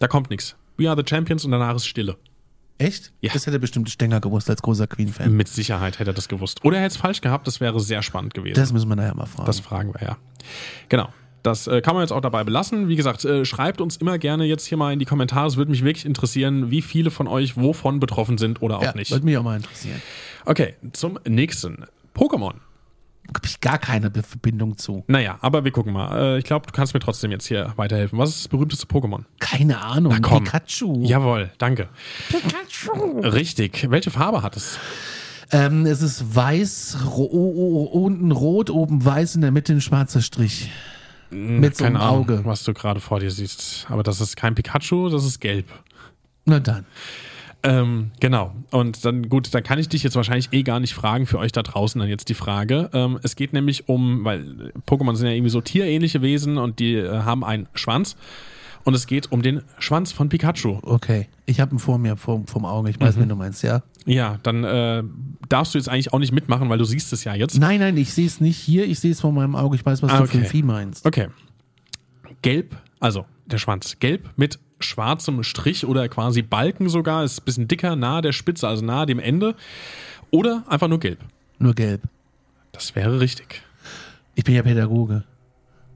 [0.02, 0.56] Da kommt nichts.
[0.78, 2.18] We are the Champions und danach ist Stille.
[2.80, 3.14] Echt?
[3.22, 3.32] Ja.
[3.32, 5.32] Das hätte bestimmt Stenger gewusst als großer Queen-Fan.
[5.32, 6.66] Mit Sicherheit hätte er das gewusst.
[6.66, 8.56] Oder er hätte es falsch gehabt, das wäre sehr spannend gewesen.
[8.56, 9.46] Das müssen wir nachher mal fragen.
[9.46, 10.18] Das fragen wir ja.
[10.90, 11.10] Genau.
[11.44, 12.88] Das äh, kann man jetzt auch dabei belassen.
[12.88, 15.48] Wie gesagt, äh, schreibt uns immer gerne jetzt hier mal in die Kommentare.
[15.48, 18.96] Es würde mich wirklich interessieren, wie viele von euch wovon betroffen sind oder auch ja,
[18.96, 19.12] nicht.
[19.12, 20.02] würde mich auch mal interessieren.
[20.46, 21.86] Okay, zum nächsten.
[22.16, 22.56] Pokémon.
[23.34, 25.04] Habe ich gar keine Verbindung zu.
[25.08, 26.36] Naja, aber wir gucken mal.
[26.36, 28.20] Äh, ich glaube, du kannst mir trotzdem jetzt hier weiterhelfen.
[28.20, 29.24] Was ist das berühmteste Pokémon?
[29.40, 30.18] Keine Ahnung.
[30.22, 30.44] komm.
[30.44, 31.04] Pikachu.
[31.04, 31.88] Jawohl, danke.
[32.30, 33.20] Pikachu.
[33.22, 33.90] Richtig.
[33.90, 34.78] Welche Farbe hat es?
[35.52, 40.70] Ähm, es ist weiß, ro unten rot, oben weiß, in der Mitte ein schwarzer Strich.
[41.30, 42.42] Mit so einem Keine Ahnung, Auge.
[42.44, 43.86] was du gerade vor dir siehst.
[43.90, 45.68] Aber das ist kein Pikachu, das ist gelb.
[46.46, 46.86] Na dann.
[47.64, 48.56] Ähm, genau.
[48.72, 51.52] Und dann, gut, dann kann ich dich jetzt wahrscheinlich eh gar nicht fragen, für euch
[51.52, 52.90] da draußen dann jetzt die Frage.
[52.94, 56.96] Ähm, es geht nämlich um, weil Pokémon sind ja irgendwie so tierähnliche Wesen und die
[56.96, 58.16] äh, haben einen Schwanz.
[58.84, 60.80] Und es geht um den Schwanz von Pikachu.
[60.82, 61.28] Okay.
[61.46, 62.90] Ich habe ihn vor mir, vor, vom Auge.
[62.90, 63.04] Ich Mhm.
[63.04, 63.84] weiß, wen du meinst, ja?
[64.08, 65.04] Ja, dann äh,
[65.50, 67.60] darfst du jetzt eigentlich auch nicht mitmachen, weil du siehst es ja jetzt.
[67.60, 68.88] Nein, nein, ich sehe es nicht hier.
[68.88, 69.76] Ich sehe es vor meinem Auge.
[69.76, 70.46] Ich weiß, was Ah, du für ein.
[70.46, 71.06] Vieh meinst.
[71.06, 71.28] Okay.
[72.42, 73.98] Gelb, also der Schwanz.
[74.00, 77.24] Gelb mit schwarzem Strich oder quasi Balken sogar.
[77.24, 79.56] Ist ein bisschen dicker, nahe der Spitze, also nahe dem Ende.
[80.32, 81.20] Oder einfach nur gelb.
[81.60, 82.02] Nur gelb.
[82.72, 83.62] Das wäre richtig.
[84.36, 85.24] Ich bin ja Pädagoge.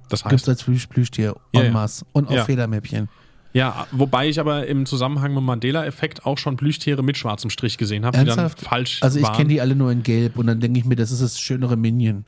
[0.10, 1.72] Das Gibt's heißt, als Plüsch Plüschtier Ja, en ja.
[1.72, 2.06] masse.
[2.12, 2.46] Und auch Ja.
[2.46, 3.08] Federmäppchen.
[3.54, 7.78] ja, wobei ich aber im Zusammenhang mit dem Mandela-Effekt auch schon Plüschtiere mit schwarzem Strich
[7.78, 10.60] gesehen habe, die dann falsch Also ich kenne die alle nur in gelb und dann
[10.60, 12.26] denke ich mir, das ist das schönere Minion.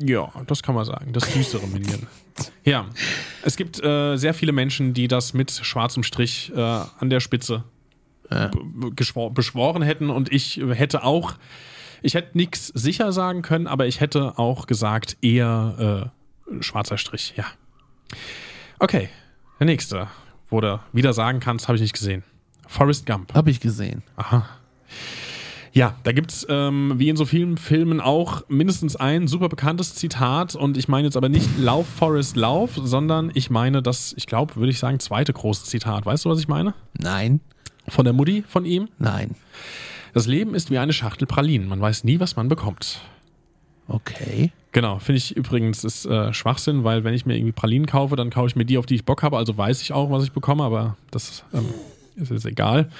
[0.00, 1.12] Ja, das kann man sagen.
[1.12, 2.06] Das süßere Minion.
[2.64, 2.86] Ja,
[3.42, 7.64] es gibt äh, sehr viele Menschen, die das mit schwarzem Strich äh, an der Spitze
[8.30, 8.50] Ja.
[8.94, 11.34] geschwor beschworen hätten und ich hätte auch,
[12.02, 16.12] ich hätte nichts sicher sagen können, aber ich hätte auch gesagt eher
[16.52, 17.46] äh, schwarzer Strich, ja.
[18.78, 19.08] Okay,
[19.58, 20.06] der nächste,
[20.48, 22.22] wo du wieder sagen kannst, habe ich nicht gesehen.
[22.68, 23.34] Forrest Gump.
[23.34, 24.02] Habe ich gesehen.
[24.14, 24.48] Aha.
[25.72, 30.54] Ja, da gibt's ähm, wie in so vielen Filmen auch mindestens ein super bekanntes Zitat
[30.54, 34.56] und ich meine jetzt aber nicht Lauf, Forrest, Lauf, sondern ich meine das, ich glaube,
[34.56, 36.06] würde ich sagen, zweite große Zitat.
[36.06, 36.74] Weißt du, was ich meine?
[36.98, 37.40] Nein,
[37.88, 38.88] Von der Mutti, von ihm.
[38.98, 39.34] nein.
[40.14, 41.68] Das Leben ist wie eine Schachtel Pralinen.
[41.68, 43.00] Man weiß nie, was man bekommt.
[43.88, 44.52] Okay.
[44.72, 48.30] Genau, finde ich übrigens ist äh, Schwachsinn, weil wenn ich mir irgendwie Pralinen kaufe, dann
[48.30, 50.32] kaufe ich mir die, auf die ich Bock habe, also weiß ich auch, was ich
[50.32, 51.64] bekomme, aber das ähm,
[52.18, 52.90] ist jetzt egal.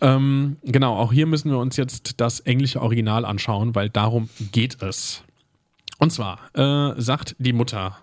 [0.00, 4.82] Ähm, genau, auch hier müssen wir uns jetzt das englische Original anschauen, weil darum geht
[4.82, 5.22] es.
[5.98, 7.98] Und zwar äh, sagt die Mutter,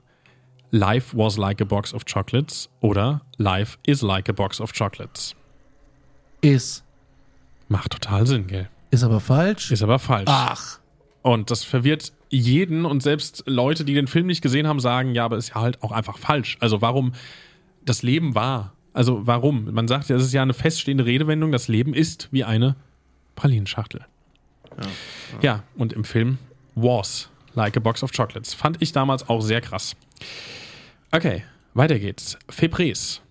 [0.71, 5.35] Life was like a box of chocolates oder Life is like a box of chocolates.
[6.41, 6.83] Ist.
[7.67, 8.69] Macht total Sinn, gell?
[8.91, 9.71] Ist aber falsch.
[9.71, 10.29] Ist aber falsch.
[10.29, 10.79] Ach.
[11.21, 15.25] Und das verwirrt jeden und selbst Leute, die den Film nicht gesehen haben, sagen, ja,
[15.25, 16.57] aber ist ja halt auch einfach falsch.
[16.59, 17.13] Also warum
[17.83, 18.73] das Leben war?
[18.99, 19.73] Also warum?
[19.73, 22.75] Man sagt ja, es ist ja eine feststehende Redewendung, das Leben ist wie eine
[23.35, 24.01] Pralinenschachtel.
[25.41, 26.37] Ja, und im Film
[26.75, 28.53] was like a box of chocolates.
[28.53, 29.95] Fand ich damals auch sehr krass.
[31.11, 32.37] Okay, weiter geht's.
[32.49, 33.21] Febres.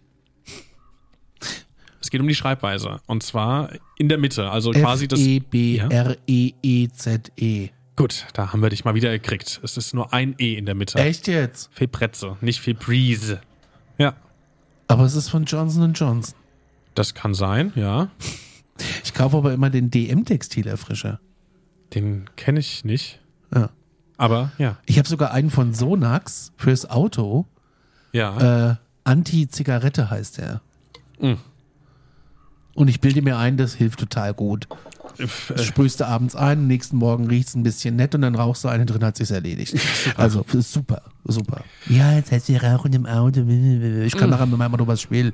[2.00, 3.02] Es geht um die Schreibweise.
[3.04, 5.20] Und zwar in der Mitte, also quasi das.
[5.20, 6.08] E F-E-B-R-E-E-Z-E.
[7.94, 9.60] Gut, da haben wir dich mal wieder gekriegt.
[9.62, 10.98] Es ist nur ein E in der Mitte.
[10.98, 11.68] Echt jetzt?
[11.74, 13.42] Febreze, nicht Febreze.
[13.98, 14.16] Ja,
[14.88, 16.34] Aber es ist von Johnson Johnson.
[16.94, 18.08] das kann sein, ja.
[19.02, 21.18] Ich kaufe aber immer den DM-Textilerfrischer.
[21.94, 23.18] Den kenne ich nicht.
[23.52, 23.70] Ja.
[24.16, 24.76] Aber ja.
[24.86, 27.46] Ich habe sogar einen von Sonax fürs Auto.
[28.12, 28.70] Ja.
[28.70, 30.60] Äh, Anti-Zigarette heißt der.
[31.18, 31.34] Mm.
[32.74, 34.68] Und ich bilde mir ein, das hilft total gut.
[35.48, 38.64] Das sprühst du abends ein, nächsten Morgen riecht es ein bisschen nett und dann rauchst
[38.64, 39.74] du eine drin, hat sich's erledigt.
[40.16, 41.62] Also, super, super.
[41.88, 43.40] Ja, jetzt heißt ihr Rauchen im Auto.
[43.46, 45.32] Ich kann nachher mit meinem Auto was spielen.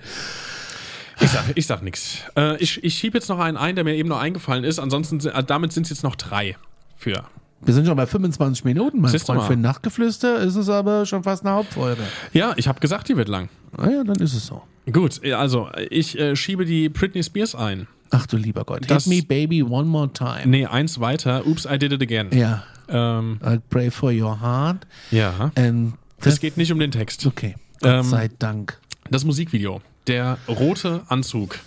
[1.20, 2.18] Ich sag, ich sag nix.
[2.36, 4.78] Äh, ich ich schiebe jetzt noch einen ein, der mir eben noch eingefallen ist.
[4.80, 6.56] Ansonsten, sind- äh, damit sind es jetzt noch drei
[6.96, 7.24] für.
[7.62, 9.40] Wir sind schon bei 25 Minuten, mein Siehst Freund.
[9.40, 9.46] mal.
[9.46, 12.02] Für ein Nachtgeflüster ist es aber schon fast eine Hauptfolge.
[12.32, 13.48] Ja, ich habe gesagt, die wird lang.
[13.76, 14.62] Naja, dann ist es so.
[14.92, 17.86] Gut, also ich äh, schiebe die Britney Spears ein.
[18.10, 18.88] Ach du lieber Gott.
[18.90, 20.46] Das- Hit me, baby, one more time.
[20.46, 21.46] Nee, eins weiter.
[21.46, 22.30] Oops, I did it again.
[22.32, 22.64] Ja.
[22.88, 24.86] Ähm, I pray for your heart.
[25.10, 25.50] ja.
[25.56, 27.26] And Es geht nicht um den Text.
[27.26, 27.54] Okay.
[27.80, 28.78] Gott Ähm, sei Dank.
[29.10, 29.80] Das Musikvideo.
[30.06, 31.58] Der rote Anzug.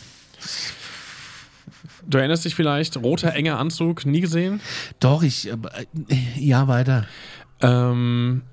[2.06, 4.62] Du erinnerst dich vielleicht, roter, enger Anzug, nie gesehen?
[5.00, 5.50] Doch, ich.
[5.50, 5.56] Äh,
[6.38, 7.06] ja, weiter.
[7.62, 8.44] Ähm,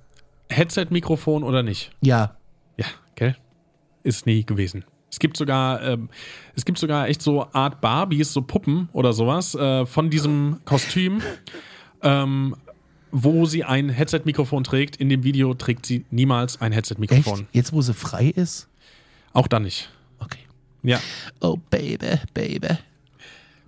[0.49, 1.93] Headset-Mikrofon oder nicht?
[2.01, 2.37] Ja.
[2.77, 3.37] Ja, gell?
[4.03, 4.85] Ist nie gewesen.
[5.15, 6.09] Es gibt sogar, ähm,
[6.57, 11.23] es gibt sogar echt so Art Barbies, so Puppen oder sowas äh, von diesem Kostüm,
[12.03, 12.57] ähm,
[13.13, 14.97] wo sie ein Headset-Mikrofon trägt.
[14.97, 16.73] In dem Video trägt sie niemals ein?
[16.73, 17.47] Headset-Mikrofon.
[17.53, 18.67] Jetzt, wo sie frei ist?
[19.33, 19.89] Auch dann nicht.
[20.19, 20.41] Okay.
[20.83, 20.99] Ja,
[21.41, 22.71] Oh, Baby, Baby.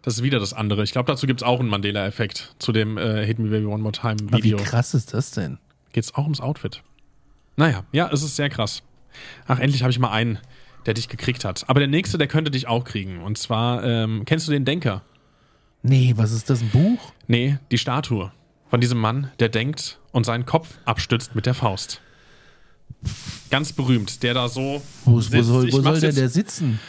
[0.02, 0.82] das ist wieder das andere.
[0.82, 3.85] Ich glaube, dazu gibt es auch einen Mandela-Effekt zu dem äh, Hit Me Baby One
[3.85, 4.56] More Time Aber wie Video.
[4.59, 5.59] krass ist das denn?
[5.92, 6.82] Geht es auch ums Outfit.
[7.56, 8.82] Naja, ja, es ist sehr krass.
[9.46, 10.38] Ach, endlich habe ich mal einen,
[10.87, 11.64] der dich gekriegt hat.
[11.68, 13.20] Aber der nächste, der könnte dich auch kriegen.
[13.22, 15.03] Und zwar, ähm, kennst du den Denker?
[15.83, 17.12] Nee, was ist das, ein Buch?
[17.27, 18.33] Nee, die Statue
[18.68, 22.01] von diesem Mann, der denkt und seinen Kopf abstützt mit der Faust.
[23.51, 24.83] Ganz berühmt, der da so.
[25.05, 25.44] Wo, wo sitzt.
[25.49, 26.81] soll, wo soll mach's denn jetzt- der sitzen?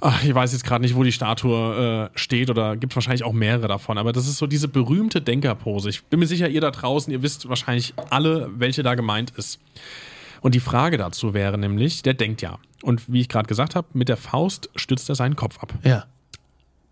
[0.00, 3.32] Ach, ich weiß jetzt gerade nicht, wo die Statue äh, steht oder gibt wahrscheinlich auch
[3.32, 5.88] mehrere davon, aber das ist so diese berühmte Denkerpose.
[5.90, 9.58] Ich bin mir sicher, ihr da draußen, ihr wisst wahrscheinlich alle, welche da gemeint ist.
[10.40, 12.58] Und die Frage dazu wäre nämlich, der denkt ja.
[12.82, 15.72] Und wie ich gerade gesagt habe, mit der Faust stützt er seinen Kopf ab.
[15.82, 16.06] Ja.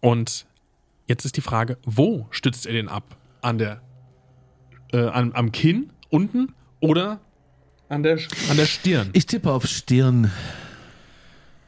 [0.00, 0.46] Und
[1.06, 3.16] jetzt ist die Frage, wo stützt er den ab?
[3.42, 3.80] An der,
[4.92, 7.20] äh, am, am Kinn unten oder
[7.88, 8.18] an der,
[8.50, 9.10] an der Stirn?
[9.12, 10.32] Ich tippe auf Stirn.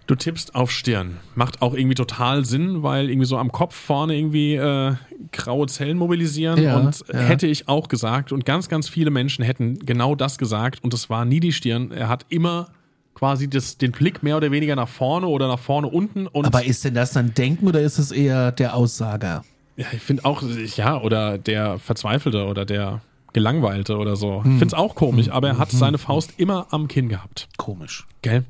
[0.09, 1.18] Du tippst auf Stirn.
[1.37, 4.94] Macht auch irgendwie total Sinn, weil irgendwie so am Kopf vorne irgendwie äh,
[5.33, 6.61] graue Zellen mobilisieren.
[6.61, 7.21] Ja, und ja.
[7.21, 8.33] hätte ich auch gesagt.
[8.33, 10.83] Und ganz, ganz viele Menschen hätten genau das gesagt.
[10.83, 11.92] Und es war nie die Stirn.
[11.92, 12.71] Er hat immer
[13.14, 16.27] quasi das, den Blick mehr oder weniger nach vorne oder nach vorne unten.
[16.33, 19.44] Aber ist denn das dann Denken oder ist es eher der Aussager?
[19.79, 20.42] ja, ich finde auch,
[20.77, 23.01] ja, oder der Verzweifelte oder der
[23.33, 24.42] Gelangweilte oder so.
[24.42, 24.53] Hm.
[24.53, 27.49] Ich finde es auch komisch, aber er hat seine Faust immer am Kinn gehabt.
[27.57, 28.05] Komisch.
[28.21, 28.44] Gell?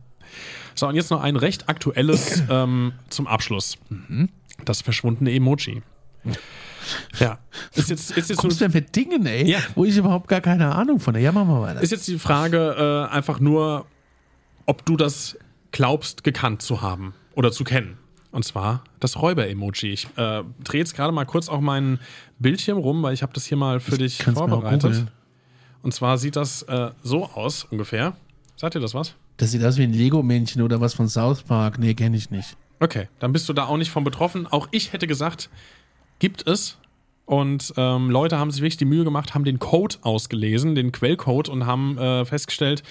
[0.78, 3.76] So, und jetzt noch ein recht aktuelles ähm, zum Abschluss.
[4.64, 5.82] Das verschwundene Emoji.
[7.18, 7.38] Ja.
[7.74, 9.58] Ist jetzt, ist jetzt, Kommst du denn mit Dingen, ey, Ja.
[9.74, 11.24] wo ich überhaupt gar keine Ahnung von habe?
[11.24, 11.80] Ja, machen wir weiter.
[11.82, 13.86] ist jetzt die Frage äh, einfach nur,
[14.66, 15.36] ob du das
[15.72, 17.98] glaubst, gekannt zu haben oder zu kennen.
[18.30, 19.92] Und zwar das Räuber-Emoji.
[19.92, 21.98] Ich äh, drehe jetzt gerade mal kurz auch mein
[22.38, 25.06] Bildschirm rum, weil ich habe das hier mal für dich mir auch vorbereitet.
[25.82, 28.16] Und zwar sieht das äh, so aus ungefähr.
[28.56, 29.14] Sagt ihr das was?
[29.38, 31.78] Das sieht aus wie ein Lego-Männchen oder was von South Park.
[31.78, 32.56] Nee, kenne ich nicht.
[32.80, 34.46] Okay, dann bist du da auch nicht von betroffen.
[34.46, 35.48] Auch ich hätte gesagt,
[36.18, 36.76] gibt es.
[37.24, 41.50] Und ähm, Leute haben sich wirklich die Mühe gemacht, haben den Code ausgelesen, den Quellcode
[41.50, 42.82] und haben äh, festgestellt,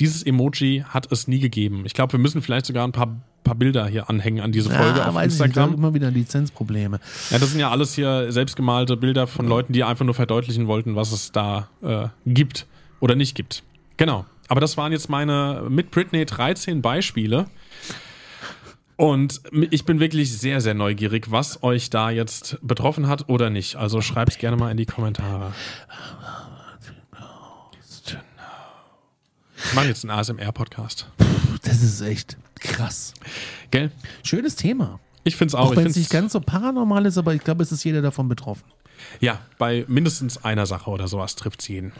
[0.00, 1.82] dieses Emoji hat es nie gegeben.
[1.84, 5.04] Ich glaube, wir müssen vielleicht sogar ein paar, paar Bilder hier anhängen an diese Folge
[5.04, 5.74] ah, auf weiß ich nicht, da Instagram.
[5.74, 6.98] immer wieder Lizenzprobleme.
[7.30, 10.96] Ja, das sind ja alles hier selbstgemalte Bilder von Leuten, die einfach nur verdeutlichen wollten,
[10.96, 12.66] was es da äh, gibt
[13.00, 13.62] oder nicht gibt.
[13.98, 14.24] Genau.
[14.48, 17.46] Aber das waren jetzt meine mit Britney 13 Beispiele.
[18.96, 23.76] Und ich bin wirklich sehr, sehr neugierig, was euch da jetzt betroffen hat oder nicht.
[23.76, 25.52] Also schreibt es gerne mal in die Kommentare.
[29.56, 31.08] Ich mache jetzt einen ASMR-Podcast.
[31.62, 33.14] Das ist echt krass.
[33.70, 33.90] Gell?
[34.22, 35.00] Schönes Thema.
[35.24, 35.70] Ich finde es auch.
[35.70, 38.28] Auch wenn es nicht ganz so paranormal ist, aber ich glaube, es ist jeder davon
[38.28, 38.64] betroffen.
[39.20, 41.92] ja, bei mindestens einer Sache oder sowas trifft es jeden.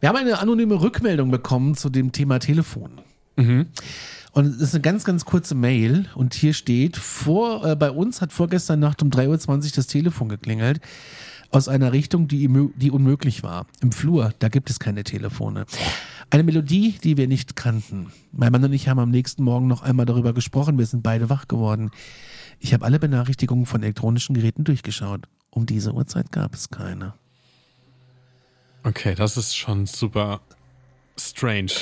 [0.00, 3.00] Wir haben eine anonyme Rückmeldung bekommen zu dem Thema Telefon.
[4.32, 8.20] Und es ist eine ganz, ganz kurze Mail und hier steht, vor, äh, bei uns
[8.20, 10.80] hat vorgestern Nacht um 3.20 Uhr das Telefon geklingelt
[11.50, 13.66] aus einer Richtung, die, die unmöglich war.
[13.80, 15.64] Im Flur, da gibt es keine Telefone.
[16.30, 18.12] Eine Melodie, die wir nicht kannten.
[18.32, 20.78] Mein Mann und ich haben am nächsten Morgen noch einmal darüber gesprochen.
[20.78, 21.90] Wir sind beide wach geworden.
[22.60, 25.26] Ich habe alle Benachrichtigungen von elektronischen Geräten durchgeschaut.
[25.50, 27.14] Um diese Uhrzeit gab es keine.
[28.88, 30.40] Okay, das ist schon super
[31.20, 31.72] strange.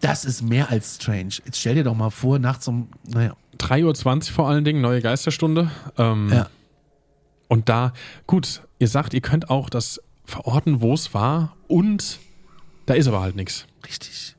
[0.00, 1.34] Das ist mehr als strange.
[1.44, 3.36] Jetzt stell dir doch mal vor, nachts um, naja.
[3.58, 5.70] 3.20 Uhr vor allen Dingen, neue Geisterstunde.
[5.98, 6.48] Ähm, Ja.
[7.48, 7.92] Und da,
[8.26, 12.18] gut, ihr sagt, ihr könnt auch das verorten, wo es war und
[12.86, 13.66] da ist aber halt nichts.
[13.86, 14.34] Richtig.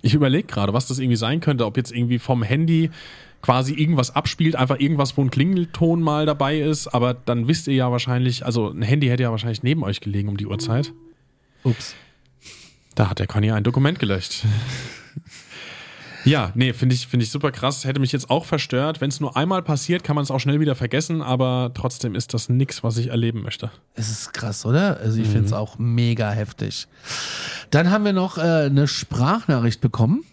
[0.00, 2.90] Ich überlege gerade, was das irgendwie sein könnte, ob jetzt irgendwie vom Handy
[3.42, 7.74] quasi irgendwas abspielt, einfach irgendwas, wo ein Klingelton mal dabei ist, aber dann wisst ihr
[7.74, 10.92] ja wahrscheinlich, also ein Handy hätte ja wahrscheinlich neben euch gelegen um die Uhrzeit.
[11.64, 11.94] Ups.
[12.94, 14.44] Da hat der Conny ein Dokument gelöscht.
[16.24, 17.84] Ja, nee, finde ich, finde ich super krass.
[17.84, 19.00] Hätte mich jetzt auch verstört.
[19.00, 22.32] Wenn es nur einmal passiert, kann man es auch schnell wieder vergessen, aber trotzdem ist
[22.32, 23.72] das nichts, was ich erleben möchte.
[23.94, 24.98] Es ist krass, oder?
[24.98, 26.86] Also ich finde es auch mega heftig.
[27.70, 30.24] Dann haben wir noch äh, eine Sprachnachricht bekommen.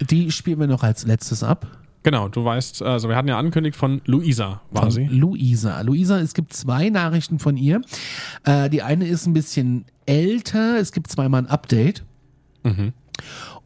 [0.00, 1.68] Die spielen wir noch als letztes ab.
[2.08, 5.04] Genau, du weißt, also wir hatten ja angekündigt von Luisa, war Von sie.
[5.04, 5.82] Luisa.
[5.82, 7.82] Luisa, es gibt zwei Nachrichten von ihr.
[8.44, 10.78] Äh, die eine ist ein bisschen älter.
[10.78, 12.04] Es gibt zweimal ein Update.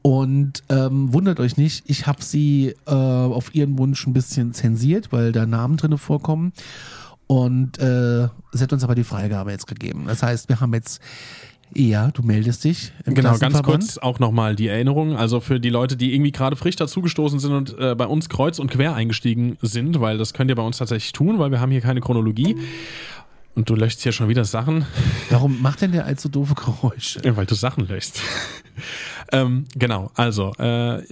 [0.02, 5.12] Und ähm, wundert euch nicht, ich habe sie äh, auf ihren Wunsch ein bisschen zensiert,
[5.12, 6.52] weil da Namen drinne vorkommen.
[7.28, 10.06] Und äh, sie hat uns aber die Freigabe jetzt gegeben.
[10.08, 11.00] Das heißt, wir haben jetzt,
[11.74, 15.16] ja, du meldest dich Genau, ganz kurz auch nochmal die Erinnerung.
[15.16, 18.58] Also für die Leute, die irgendwie gerade frisch dazugestoßen sind und äh, bei uns kreuz
[18.58, 21.70] und quer eingestiegen sind, weil das könnt ihr bei uns tatsächlich tun, weil wir haben
[21.70, 22.56] hier keine Chronologie.
[23.54, 24.86] Und du löscht hier schon wieder Sachen.
[25.28, 27.20] Warum macht denn der allzu doofe Geräusche?
[27.22, 28.20] Ja, weil du Sachen löschst.
[29.32, 31.02] Ähm, genau, also äh,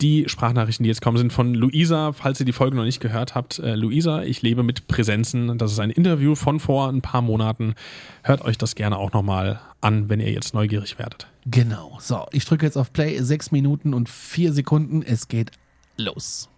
[0.00, 2.12] die Sprachnachrichten, die jetzt kommen, sind von Luisa.
[2.12, 5.56] Falls ihr die Folge noch nicht gehört habt, äh, Luisa, ich lebe mit Präsenzen.
[5.58, 7.74] Das ist ein Interview von vor ein paar Monaten.
[8.24, 11.28] Hört euch das gerne auch nochmal an, wenn ihr jetzt neugierig werdet.
[11.46, 11.96] Genau.
[12.00, 13.22] So, ich drücke jetzt auf Play.
[13.22, 15.02] Sechs Minuten und vier Sekunden.
[15.02, 15.52] Es geht
[15.96, 16.48] los.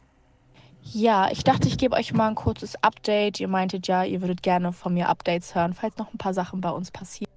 [0.83, 3.39] Ja, ich dachte, ich gebe euch mal ein kurzes Update.
[3.41, 6.61] Ihr meintet ja, ihr würdet gerne von mir Updates hören, falls noch ein paar Sachen
[6.63, 7.30] bei uns passieren.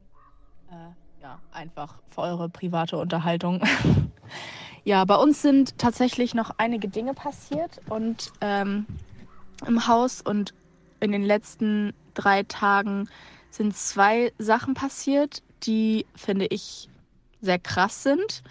[1.24, 3.62] Ja, einfach für eure private Unterhaltung.
[4.84, 8.86] ja, bei uns sind tatsächlich noch einige Dinge passiert und ähm,
[9.66, 10.54] im Haus und
[11.00, 13.08] in den letzten drei Tagen
[13.52, 16.90] sind zwei Sachen passiert, die finde ich
[17.40, 18.44] sehr krass sind.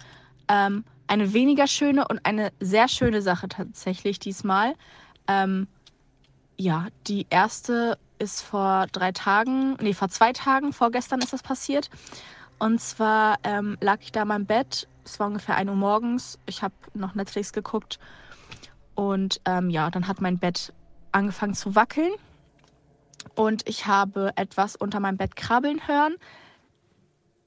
[0.47, 4.73] Ähm, eine weniger schöne und eine sehr schöne Sache tatsächlich diesmal.
[5.27, 5.67] Ähm,
[6.57, 11.91] ja, die erste ist vor drei Tagen, nee, vor zwei Tagen, vorgestern ist das passiert.
[12.63, 16.39] Und zwar ähm, lag ich da in meinem Bett, es war ungefähr 1 Uhr morgens,
[16.45, 17.99] ich habe noch Netflix geguckt.
[18.95, 20.71] Und ähm, ja, dann hat mein Bett
[21.11, 22.13] angefangen zu wackeln.
[23.35, 26.15] Und ich habe etwas unter meinem Bett krabbeln hören.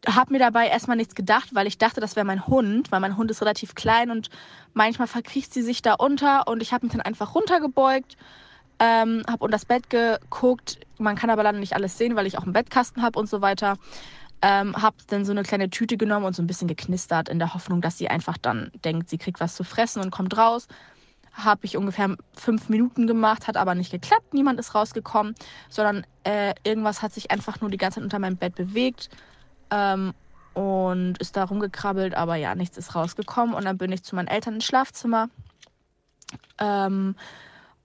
[0.07, 3.17] Habe mir dabei erstmal nichts gedacht, weil ich dachte, das wäre mein Hund, weil mein
[3.17, 4.29] Hund ist relativ klein und
[4.75, 6.47] manchmal verkriecht sie sich da unter.
[6.47, 8.19] Und ich habe mich dann einfach runtergebeugt,
[8.81, 10.79] ähm, habe unter das Bett geguckt.
[10.99, 13.41] Man kann aber leider nicht alles sehen, weil ich auch einen Bettkasten habe und so
[13.41, 13.79] weiter.
[14.43, 17.55] Ähm, habe dann so eine kleine Tüte genommen und so ein bisschen geknistert in der
[17.55, 20.69] Hoffnung, dass sie einfach dann denkt, sie kriegt was zu fressen und kommt raus.
[21.33, 24.35] Habe ich ungefähr fünf Minuten gemacht, hat aber nicht geklappt.
[24.35, 25.35] Niemand ist rausgekommen,
[25.69, 29.09] sondern äh, irgendwas hat sich einfach nur die ganze Zeit unter meinem Bett bewegt
[29.71, 30.13] ähm,
[30.55, 33.55] und ist da rumgekrabbelt, aber ja, nichts ist rausgekommen.
[33.55, 35.29] Und dann bin ich zu meinen Eltern ins Schlafzimmer
[36.59, 37.15] ähm,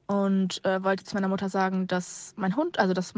[0.07, 3.13] und äh, wollte zu meiner Mutter sagen, dass mein Hund, also das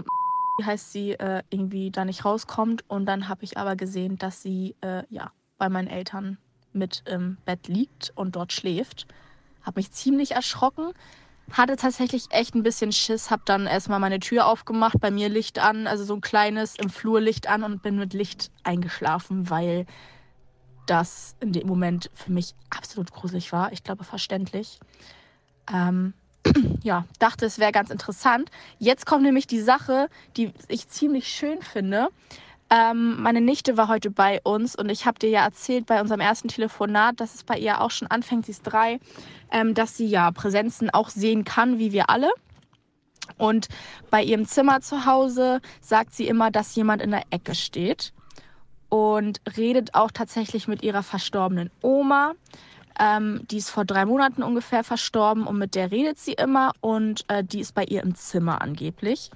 [0.61, 2.83] heißt sie, äh, irgendwie da nicht rauskommt.
[2.89, 6.37] Und dann habe ich aber gesehen, dass sie äh, ja bei meinen Eltern
[6.73, 9.07] mit im Bett liegt und dort schläft.
[9.61, 10.91] Habe mich ziemlich erschrocken,
[11.51, 15.59] hatte tatsächlich echt ein bisschen Schiss, habe dann erstmal meine Tür aufgemacht, bei mir Licht
[15.59, 19.85] an, also so ein kleines im Flur Licht an und bin mit Licht eingeschlafen, weil
[20.85, 23.71] das in dem Moment für mich absolut gruselig war.
[23.71, 24.79] Ich glaube verständlich.
[25.71, 26.13] Ähm,
[26.83, 28.49] ja, dachte, es wäre ganz interessant.
[28.79, 32.09] Jetzt kommt nämlich die Sache, die ich ziemlich schön finde.
[32.69, 36.21] Ähm, meine Nichte war heute bei uns und ich habe dir ja erzählt bei unserem
[36.21, 38.99] ersten Telefonat, dass es bei ihr auch schon anfängt, sie ist drei,
[39.51, 42.31] ähm, dass sie ja Präsenzen auch sehen kann, wie wir alle.
[43.37, 43.67] Und
[44.09, 48.11] bei ihrem Zimmer zu Hause sagt sie immer, dass jemand in der Ecke steht
[48.89, 52.33] und redet auch tatsächlich mit ihrer verstorbenen Oma.
[52.99, 57.25] Ähm, die ist vor drei Monaten ungefähr verstorben und mit der redet sie immer und
[57.27, 59.31] äh, die ist bei ihr im Zimmer angeblich.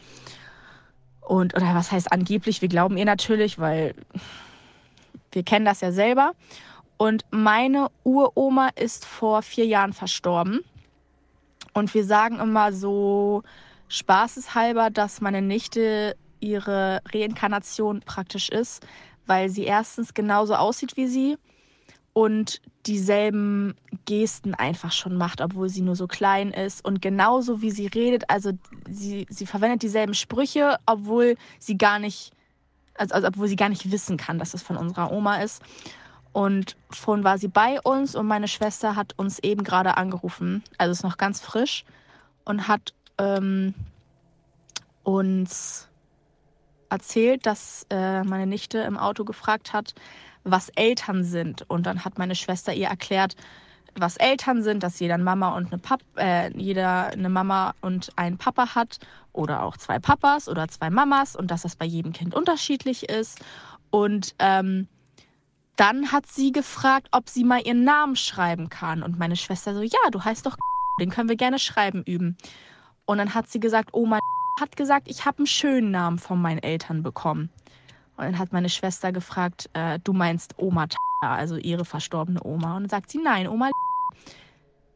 [1.22, 2.62] Und, oder was heißt angeblich?
[2.62, 3.96] Wir glauben ihr natürlich, weil
[5.32, 6.32] wir kennen das ja selber.
[6.98, 10.62] Und meine Uroma ist vor vier Jahren verstorben.
[11.74, 13.44] Und wir sagen immer so
[13.90, 18.86] spaßeshalber, dass meine Nichte ihre Reinkarnation praktisch ist,
[19.26, 21.38] weil sie erstens genauso aussieht wie sie
[22.18, 23.76] und dieselben
[24.08, 28.28] Gesten einfach schon macht, obwohl sie nur so klein ist und genauso wie sie redet,
[28.28, 28.54] also
[28.90, 32.32] sie, sie verwendet dieselben Sprüche, obwohl sie gar nicht,
[32.96, 35.62] also, also obwohl sie gar nicht wissen kann, dass es von unserer Oma ist.
[36.34, 40.94] Und vorhin war sie bei uns und meine Schwester hat uns eben gerade angerufen, also
[40.94, 41.86] ist noch ganz frisch
[42.46, 43.76] und hat ähm,
[45.04, 45.88] uns
[46.90, 49.94] erzählt, dass äh, meine Nichte im Auto gefragt hat,
[50.44, 51.70] was Eltern sind.
[51.70, 53.36] Und dann hat meine Schwester ihr erklärt,
[53.96, 58.38] was Eltern sind, dass jeder Mama und eine Pap äh, jeder eine Mama und einen
[58.38, 59.00] Papa hat
[59.34, 63.40] oder auch zwei Papas oder zwei Mamas und dass das bei jedem Kind unterschiedlich ist.
[63.90, 64.88] Und ähm,
[65.76, 69.04] dann hat sie gefragt, ob sie mal ihren Namen schreiben kann.
[69.04, 70.58] Und meine Schwester so, ja, du heißt doch,
[71.00, 72.38] den können wir gerne schreiben üben.
[73.06, 74.20] Und dann hat sie gesagt, Oma
[74.60, 77.50] hat gesagt, ich habe einen schönen Namen von meinen Eltern bekommen.
[78.18, 80.88] Und dann hat meine Schwester gefragt, äh, du meinst Oma,
[81.22, 82.76] also ihre verstorbene Oma.
[82.76, 83.70] Und dann sagt sie, nein, Oma.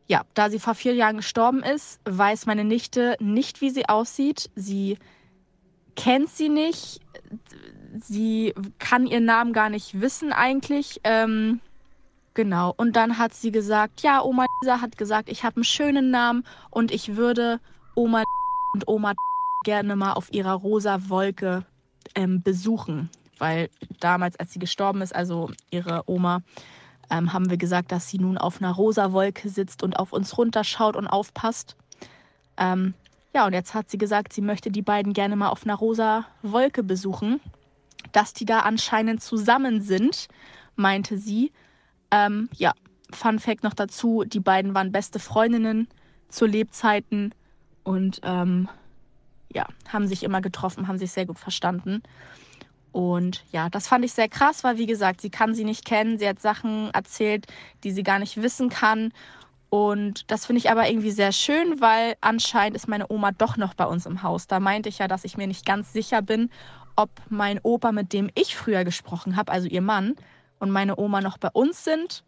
[0.07, 4.49] Ja, da sie vor vier Jahren gestorben ist, weiß meine Nichte nicht, wie sie aussieht.
[4.55, 4.97] Sie
[5.95, 6.99] kennt sie nicht.
[8.01, 10.99] Sie kann ihren Namen gar nicht wissen eigentlich.
[11.03, 11.61] Ähm,
[12.33, 12.73] genau.
[12.75, 16.43] Und dann hat sie gesagt, ja, Oma Lisa hat gesagt, ich habe einen schönen Namen
[16.71, 17.59] und ich würde
[17.95, 18.23] Oma
[18.73, 19.13] und Oma
[19.63, 21.65] gerne mal auf ihrer rosa Wolke
[22.15, 23.09] ähm, besuchen.
[23.37, 26.41] Weil damals, als sie gestorben ist, also ihre Oma,
[27.09, 30.37] ähm, haben wir gesagt, dass sie nun auf einer rosa Wolke sitzt und auf uns
[30.37, 31.75] runterschaut und aufpasst.
[32.57, 32.93] Ähm,
[33.33, 36.25] ja, und jetzt hat sie gesagt, sie möchte die beiden gerne mal auf einer rosa
[36.41, 37.39] Wolke besuchen.
[38.11, 40.27] Dass die da anscheinend zusammen sind,
[40.75, 41.51] meinte sie.
[42.09, 42.73] Ähm, ja,
[43.11, 45.87] Fun Fact noch dazu: Die beiden waren beste Freundinnen
[46.29, 47.33] zu Lebzeiten
[47.83, 48.69] und ähm,
[49.53, 52.01] ja, haben sich immer getroffen, haben sich sehr gut verstanden.
[52.91, 56.19] Und ja, das fand ich sehr krass, weil wie gesagt, sie kann sie nicht kennen.
[56.19, 57.47] Sie hat Sachen erzählt,
[57.83, 59.13] die sie gar nicht wissen kann.
[59.69, 63.73] Und das finde ich aber irgendwie sehr schön, weil anscheinend ist meine Oma doch noch
[63.73, 64.47] bei uns im Haus.
[64.47, 66.49] Da meinte ich ja, dass ich mir nicht ganz sicher bin,
[66.97, 70.15] ob mein Opa, mit dem ich früher gesprochen habe, also ihr Mann,
[70.59, 72.23] und meine Oma noch bei uns sind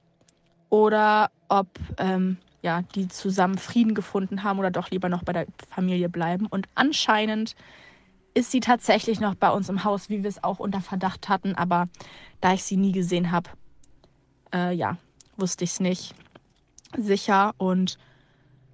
[0.70, 1.68] oder ob
[1.98, 6.48] ähm, ja, die zusammen Frieden gefunden haben oder doch lieber noch bei der Familie bleiben.
[6.48, 7.56] Und anscheinend
[8.34, 11.56] ist sie tatsächlich noch bei uns im Haus, wie wir es auch unter Verdacht hatten.
[11.56, 11.90] Aber
[12.40, 13.50] da ich sie nie gesehen habe,
[14.54, 14.98] äh, ja,
[15.36, 16.16] wusste ich es nicht
[16.98, 17.54] sicher.
[17.58, 17.98] Und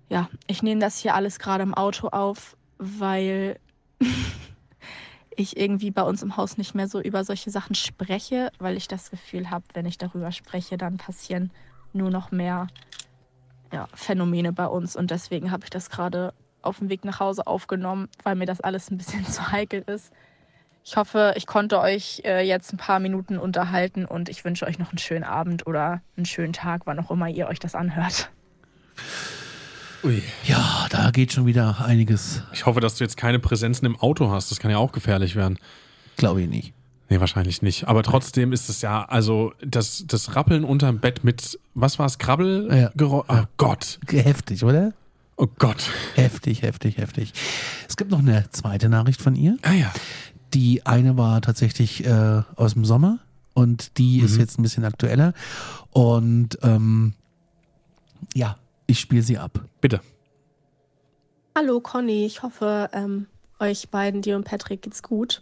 [0.08, 3.60] ja, ich nehme das hier alles gerade im Auto auf, weil
[5.36, 8.88] ich irgendwie bei uns im Haus nicht mehr so über solche Sachen spreche, weil ich
[8.88, 11.52] das Gefühl habe, wenn ich darüber spreche, dann passieren
[11.92, 12.68] nur noch mehr
[13.72, 14.96] ja, Phänomene bei uns.
[14.96, 18.62] Und deswegen habe ich das gerade auf dem Weg nach Hause aufgenommen, weil mir das
[18.62, 20.12] alles ein bisschen zu heikel ist.
[20.84, 24.80] Ich hoffe, ich konnte euch äh, jetzt ein paar Minuten unterhalten und ich wünsche euch
[24.80, 28.32] noch einen schönen Abend oder einen schönen Tag, wann auch immer ihr euch das anhört.
[30.04, 30.24] Ui.
[30.46, 32.44] Ja, da geht schon wieder einiges.
[32.54, 34.50] Ich hoffe, dass du jetzt keine Präsenzen im Auto hast.
[34.50, 35.60] Das kann ja auch gefährlich werden.
[36.16, 36.74] Glaube ich nicht.
[37.10, 37.88] Nee, wahrscheinlich nicht.
[37.88, 42.20] Aber trotzdem ist es ja, also das, das Rappeln unterm Bett mit, was war es,
[42.20, 42.70] Krabbel?
[42.72, 42.92] Ja.
[43.04, 43.24] Oh
[43.58, 44.00] Gott.
[44.08, 44.94] Heftig, oder?
[45.36, 45.90] Oh Gott.
[46.14, 47.34] Heftig, heftig, heftig.
[47.88, 49.58] Es gibt noch eine zweite Nachricht von ihr.
[49.64, 49.92] Ah ja.
[50.54, 53.20] Die eine war tatsächlich äh, aus dem Sommer
[53.54, 55.34] und die ist jetzt ein bisschen aktueller.
[55.92, 57.14] Und ähm,
[58.36, 59.64] ja, ich spiele sie ab.
[59.82, 60.02] Bitte.
[61.56, 63.26] Hallo Conny, ich hoffe, ähm,
[63.60, 65.42] euch beiden, dir und Patrick, geht's gut.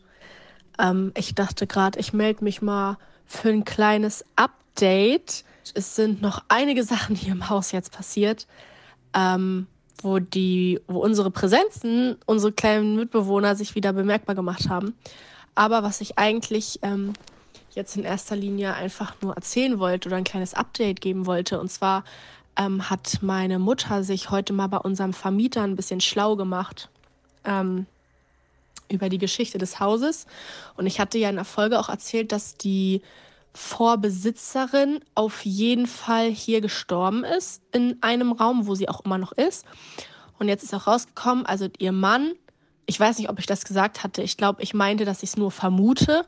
[0.79, 5.43] Ähm, ich dachte gerade, ich melde mich mal für ein kleines Update.
[5.73, 8.47] Es sind noch einige Sachen hier im Haus jetzt passiert,
[9.13, 9.67] ähm,
[10.01, 14.95] wo, die, wo unsere Präsenzen, unsere kleinen Mitbewohner sich wieder bemerkbar gemacht haben.
[15.55, 17.13] Aber was ich eigentlich ähm,
[17.71, 21.71] jetzt in erster Linie einfach nur erzählen wollte oder ein kleines Update geben wollte, und
[21.71, 22.03] zwar
[22.57, 26.89] ähm, hat meine Mutter sich heute mal bei unserem Vermieter ein bisschen schlau gemacht
[27.43, 27.87] ähm,
[28.91, 30.25] über die Geschichte des Hauses.
[30.75, 33.01] Und ich hatte ja in der Folge auch erzählt, dass die
[33.53, 39.31] Vorbesitzerin auf jeden Fall hier gestorben ist, in einem Raum, wo sie auch immer noch
[39.31, 39.65] ist.
[40.37, 42.33] Und jetzt ist auch rausgekommen, also ihr Mann,
[42.85, 45.37] ich weiß nicht, ob ich das gesagt hatte, ich glaube, ich meinte, dass ich es
[45.37, 46.25] nur vermute,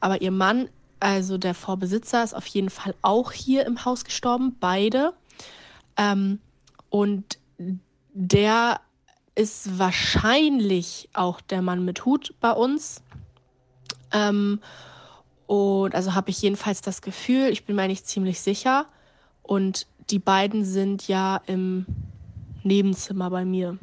[0.00, 0.68] aber ihr Mann,
[1.00, 5.14] also der Vorbesitzer, ist auf jeden Fall auch hier im Haus gestorben, beide.
[5.96, 6.40] Ähm,
[6.90, 7.38] und
[8.12, 8.80] der
[9.34, 13.02] ist wahrscheinlich auch der Mann mit Hut bei uns.
[14.12, 14.60] Ähm,
[15.46, 18.86] und also habe ich jedenfalls das Gefühl, ich bin mir nicht ziemlich sicher.
[19.42, 21.86] Und die beiden sind ja im
[22.62, 23.78] Nebenzimmer bei mir.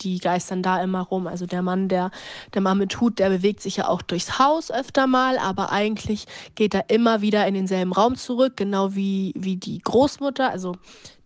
[0.00, 1.26] Die geistern da immer rum.
[1.26, 2.10] Also der Mann, der,
[2.52, 6.26] der Mann mit Hut, der bewegt sich ja auch durchs Haus öfter mal, aber eigentlich
[6.54, 10.76] geht er immer wieder in denselben Raum zurück, genau wie, wie die Großmutter, also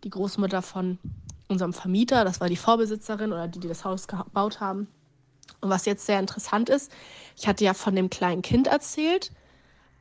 [0.04, 0.98] die Großmutter von
[1.48, 4.88] unserem Vermieter, das war die Vorbesitzerin oder die, die das Haus gebaut haben.
[5.60, 6.92] Und was jetzt sehr interessant ist,
[7.36, 9.32] ich hatte ja von dem kleinen Kind erzählt,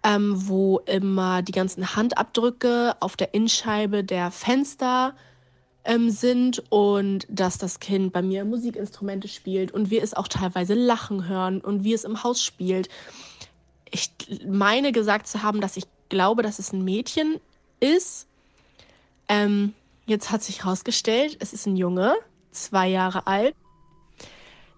[0.03, 5.15] ähm, wo immer die ganzen Handabdrücke auf der Innenscheibe der Fenster
[5.83, 10.75] ähm, sind und dass das Kind bei mir Musikinstrumente spielt und wir es auch teilweise
[10.75, 12.89] lachen hören und wie es im Haus spielt.
[13.89, 14.11] Ich
[14.45, 17.39] meine gesagt zu haben, dass ich glaube, dass es ein Mädchen
[17.79, 18.27] ist.
[19.29, 19.73] Ähm,
[20.07, 22.15] jetzt hat sich herausgestellt, es ist ein Junge,
[22.51, 23.53] zwei Jahre alt.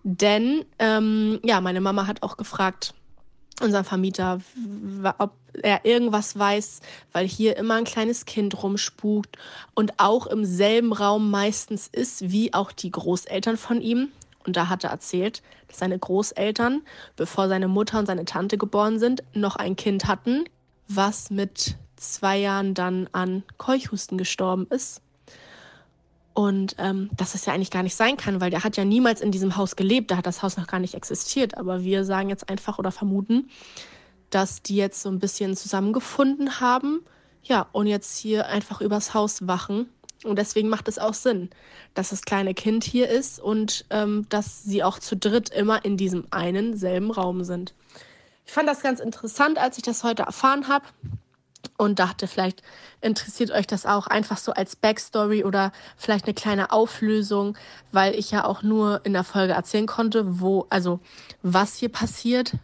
[0.03, 2.93] Denn, ähm, ja, meine Mama hat auch gefragt,
[3.61, 4.39] unserem Vermieter,
[5.17, 9.37] ob er irgendwas weiß, weil hier immer ein kleines Kind rumspukt
[9.75, 14.09] und auch im selben Raum meistens ist wie auch die Großeltern von ihm.
[14.45, 16.81] Und da hat er erzählt, dass seine Großeltern,
[17.17, 20.45] bevor seine Mutter und seine Tante geboren sind, noch ein Kind hatten,
[20.87, 25.01] was mit zwei Jahren dann an Keuchhusten gestorben ist.
[26.33, 29.19] Und ähm, dass es ja eigentlich gar nicht sein kann, weil der hat ja niemals
[29.21, 31.57] in diesem Haus gelebt, da hat das Haus noch gar nicht existiert.
[31.57, 33.49] Aber wir sagen jetzt einfach oder vermuten,
[34.29, 37.01] dass die jetzt so ein bisschen zusammengefunden haben,
[37.41, 39.89] ja, und jetzt hier einfach übers Haus wachen.
[40.23, 41.49] Und deswegen macht es auch Sinn,
[41.93, 45.95] dass das kleine Kind hier ist und ähm, dass sie auch zu dritt immer in
[45.95, 47.73] diesem einen selben Raum sind.
[48.45, 50.85] Ich fand das ganz interessant, als ich das heute erfahren habe
[51.77, 52.61] und dachte, vielleicht
[53.01, 57.57] interessiert euch das auch einfach so als Backstory oder vielleicht eine kleine Auflösung,
[57.91, 60.99] weil ich ja auch nur in der Folge erzählen konnte, wo, also
[61.41, 62.57] was hier passiert.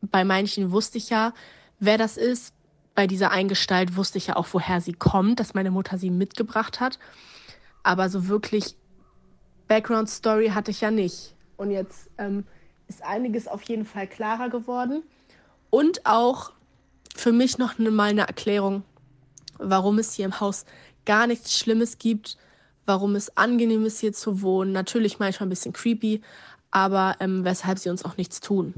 [0.00, 1.32] Bei manchen wusste ich ja,
[1.78, 2.54] wer das ist.
[2.94, 6.80] Bei dieser Eingestalt wusste ich ja auch, woher sie kommt, dass meine Mutter sie mitgebracht
[6.80, 6.98] hat.
[7.82, 8.76] Aber so wirklich
[9.68, 11.34] Background Story hatte ich ja nicht.
[11.56, 12.44] Und jetzt ähm,
[12.88, 15.02] ist einiges auf jeden Fall klarer geworden.
[15.70, 16.52] Und auch
[17.14, 18.82] für mich noch mal eine Erklärung,
[19.58, 20.64] warum es hier im Haus
[21.04, 22.36] gar nichts Schlimmes gibt,
[22.86, 24.72] warum es angenehm ist, hier zu wohnen.
[24.72, 26.22] Natürlich manchmal ein bisschen creepy,
[26.70, 28.72] aber ähm, weshalb sie uns auch nichts tun.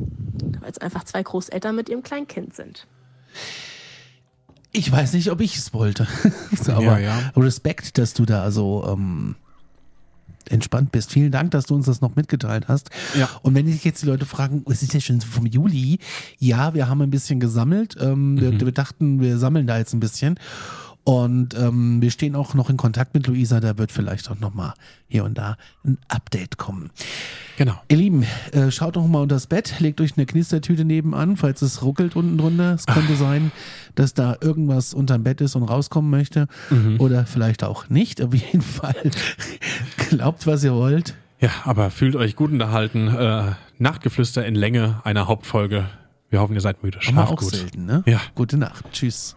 [0.61, 2.87] Weil es einfach zwei Großeltern mit ihrem kleinen Kind sind.
[4.72, 6.07] Ich weiß nicht, ob ich es wollte.
[6.66, 7.32] aber ja, ja.
[7.37, 9.37] Respekt, dass du da so ähm,
[10.51, 11.12] entspannt bist.
[11.12, 12.90] Vielen Dank, dass du uns das noch mitgeteilt hast.
[13.18, 13.28] Ja.
[13.42, 15.99] Und wenn sich jetzt die Leute fragen, es ist ja schon vom Juli,
[16.38, 17.97] ja, wir haben ein bisschen gesammelt.
[18.01, 18.40] Ähm, mhm.
[18.40, 20.38] wir, wir dachten, wir sammeln da jetzt ein bisschen.
[21.05, 24.55] Und ähm, wir stehen auch noch in Kontakt mit Luisa, da wird vielleicht auch noch
[24.55, 24.72] mal
[25.07, 26.90] hier und da ein Update kommen.
[27.59, 27.74] Genau.
[27.88, 31.61] Ihr Lieben, äh, schaut doch mal unter das Bett, legt euch eine Knistertüte nebenan, falls
[31.61, 32.72] es ruckelt unten drunter.
[32.72, 33.18] Es könnte Ach.
[33.18, 33.52] sein,
[33.94, 36.48] dass da irgendwas unterm Bett ist und rauskommen möchte.
[36.70, 36.98] Mhm.
[36.98, 38.22] Oder vielleicht auch nicht.
[38.22, 38.96] Auf jeden Fall
[40.09, 41.14] glaubt, was ihr wollt.
[41.38, 43.09] Ja, aber fühlt euch gut unterhalten.
[43.09, 45.86] Äh, Nachtgeflüster in Länge einer Hauptfolge.
[46.30, 47.02] Wir hoffen, ihr seid müde.
[47.02, 47.50] Schlaft auch gut.
[47.55, 48.02] Selten, ne?
[48.07, 48.22] Ja.
[48.34, 48.84] Gute Nacht.
[48.92, 49.36] Tschüss.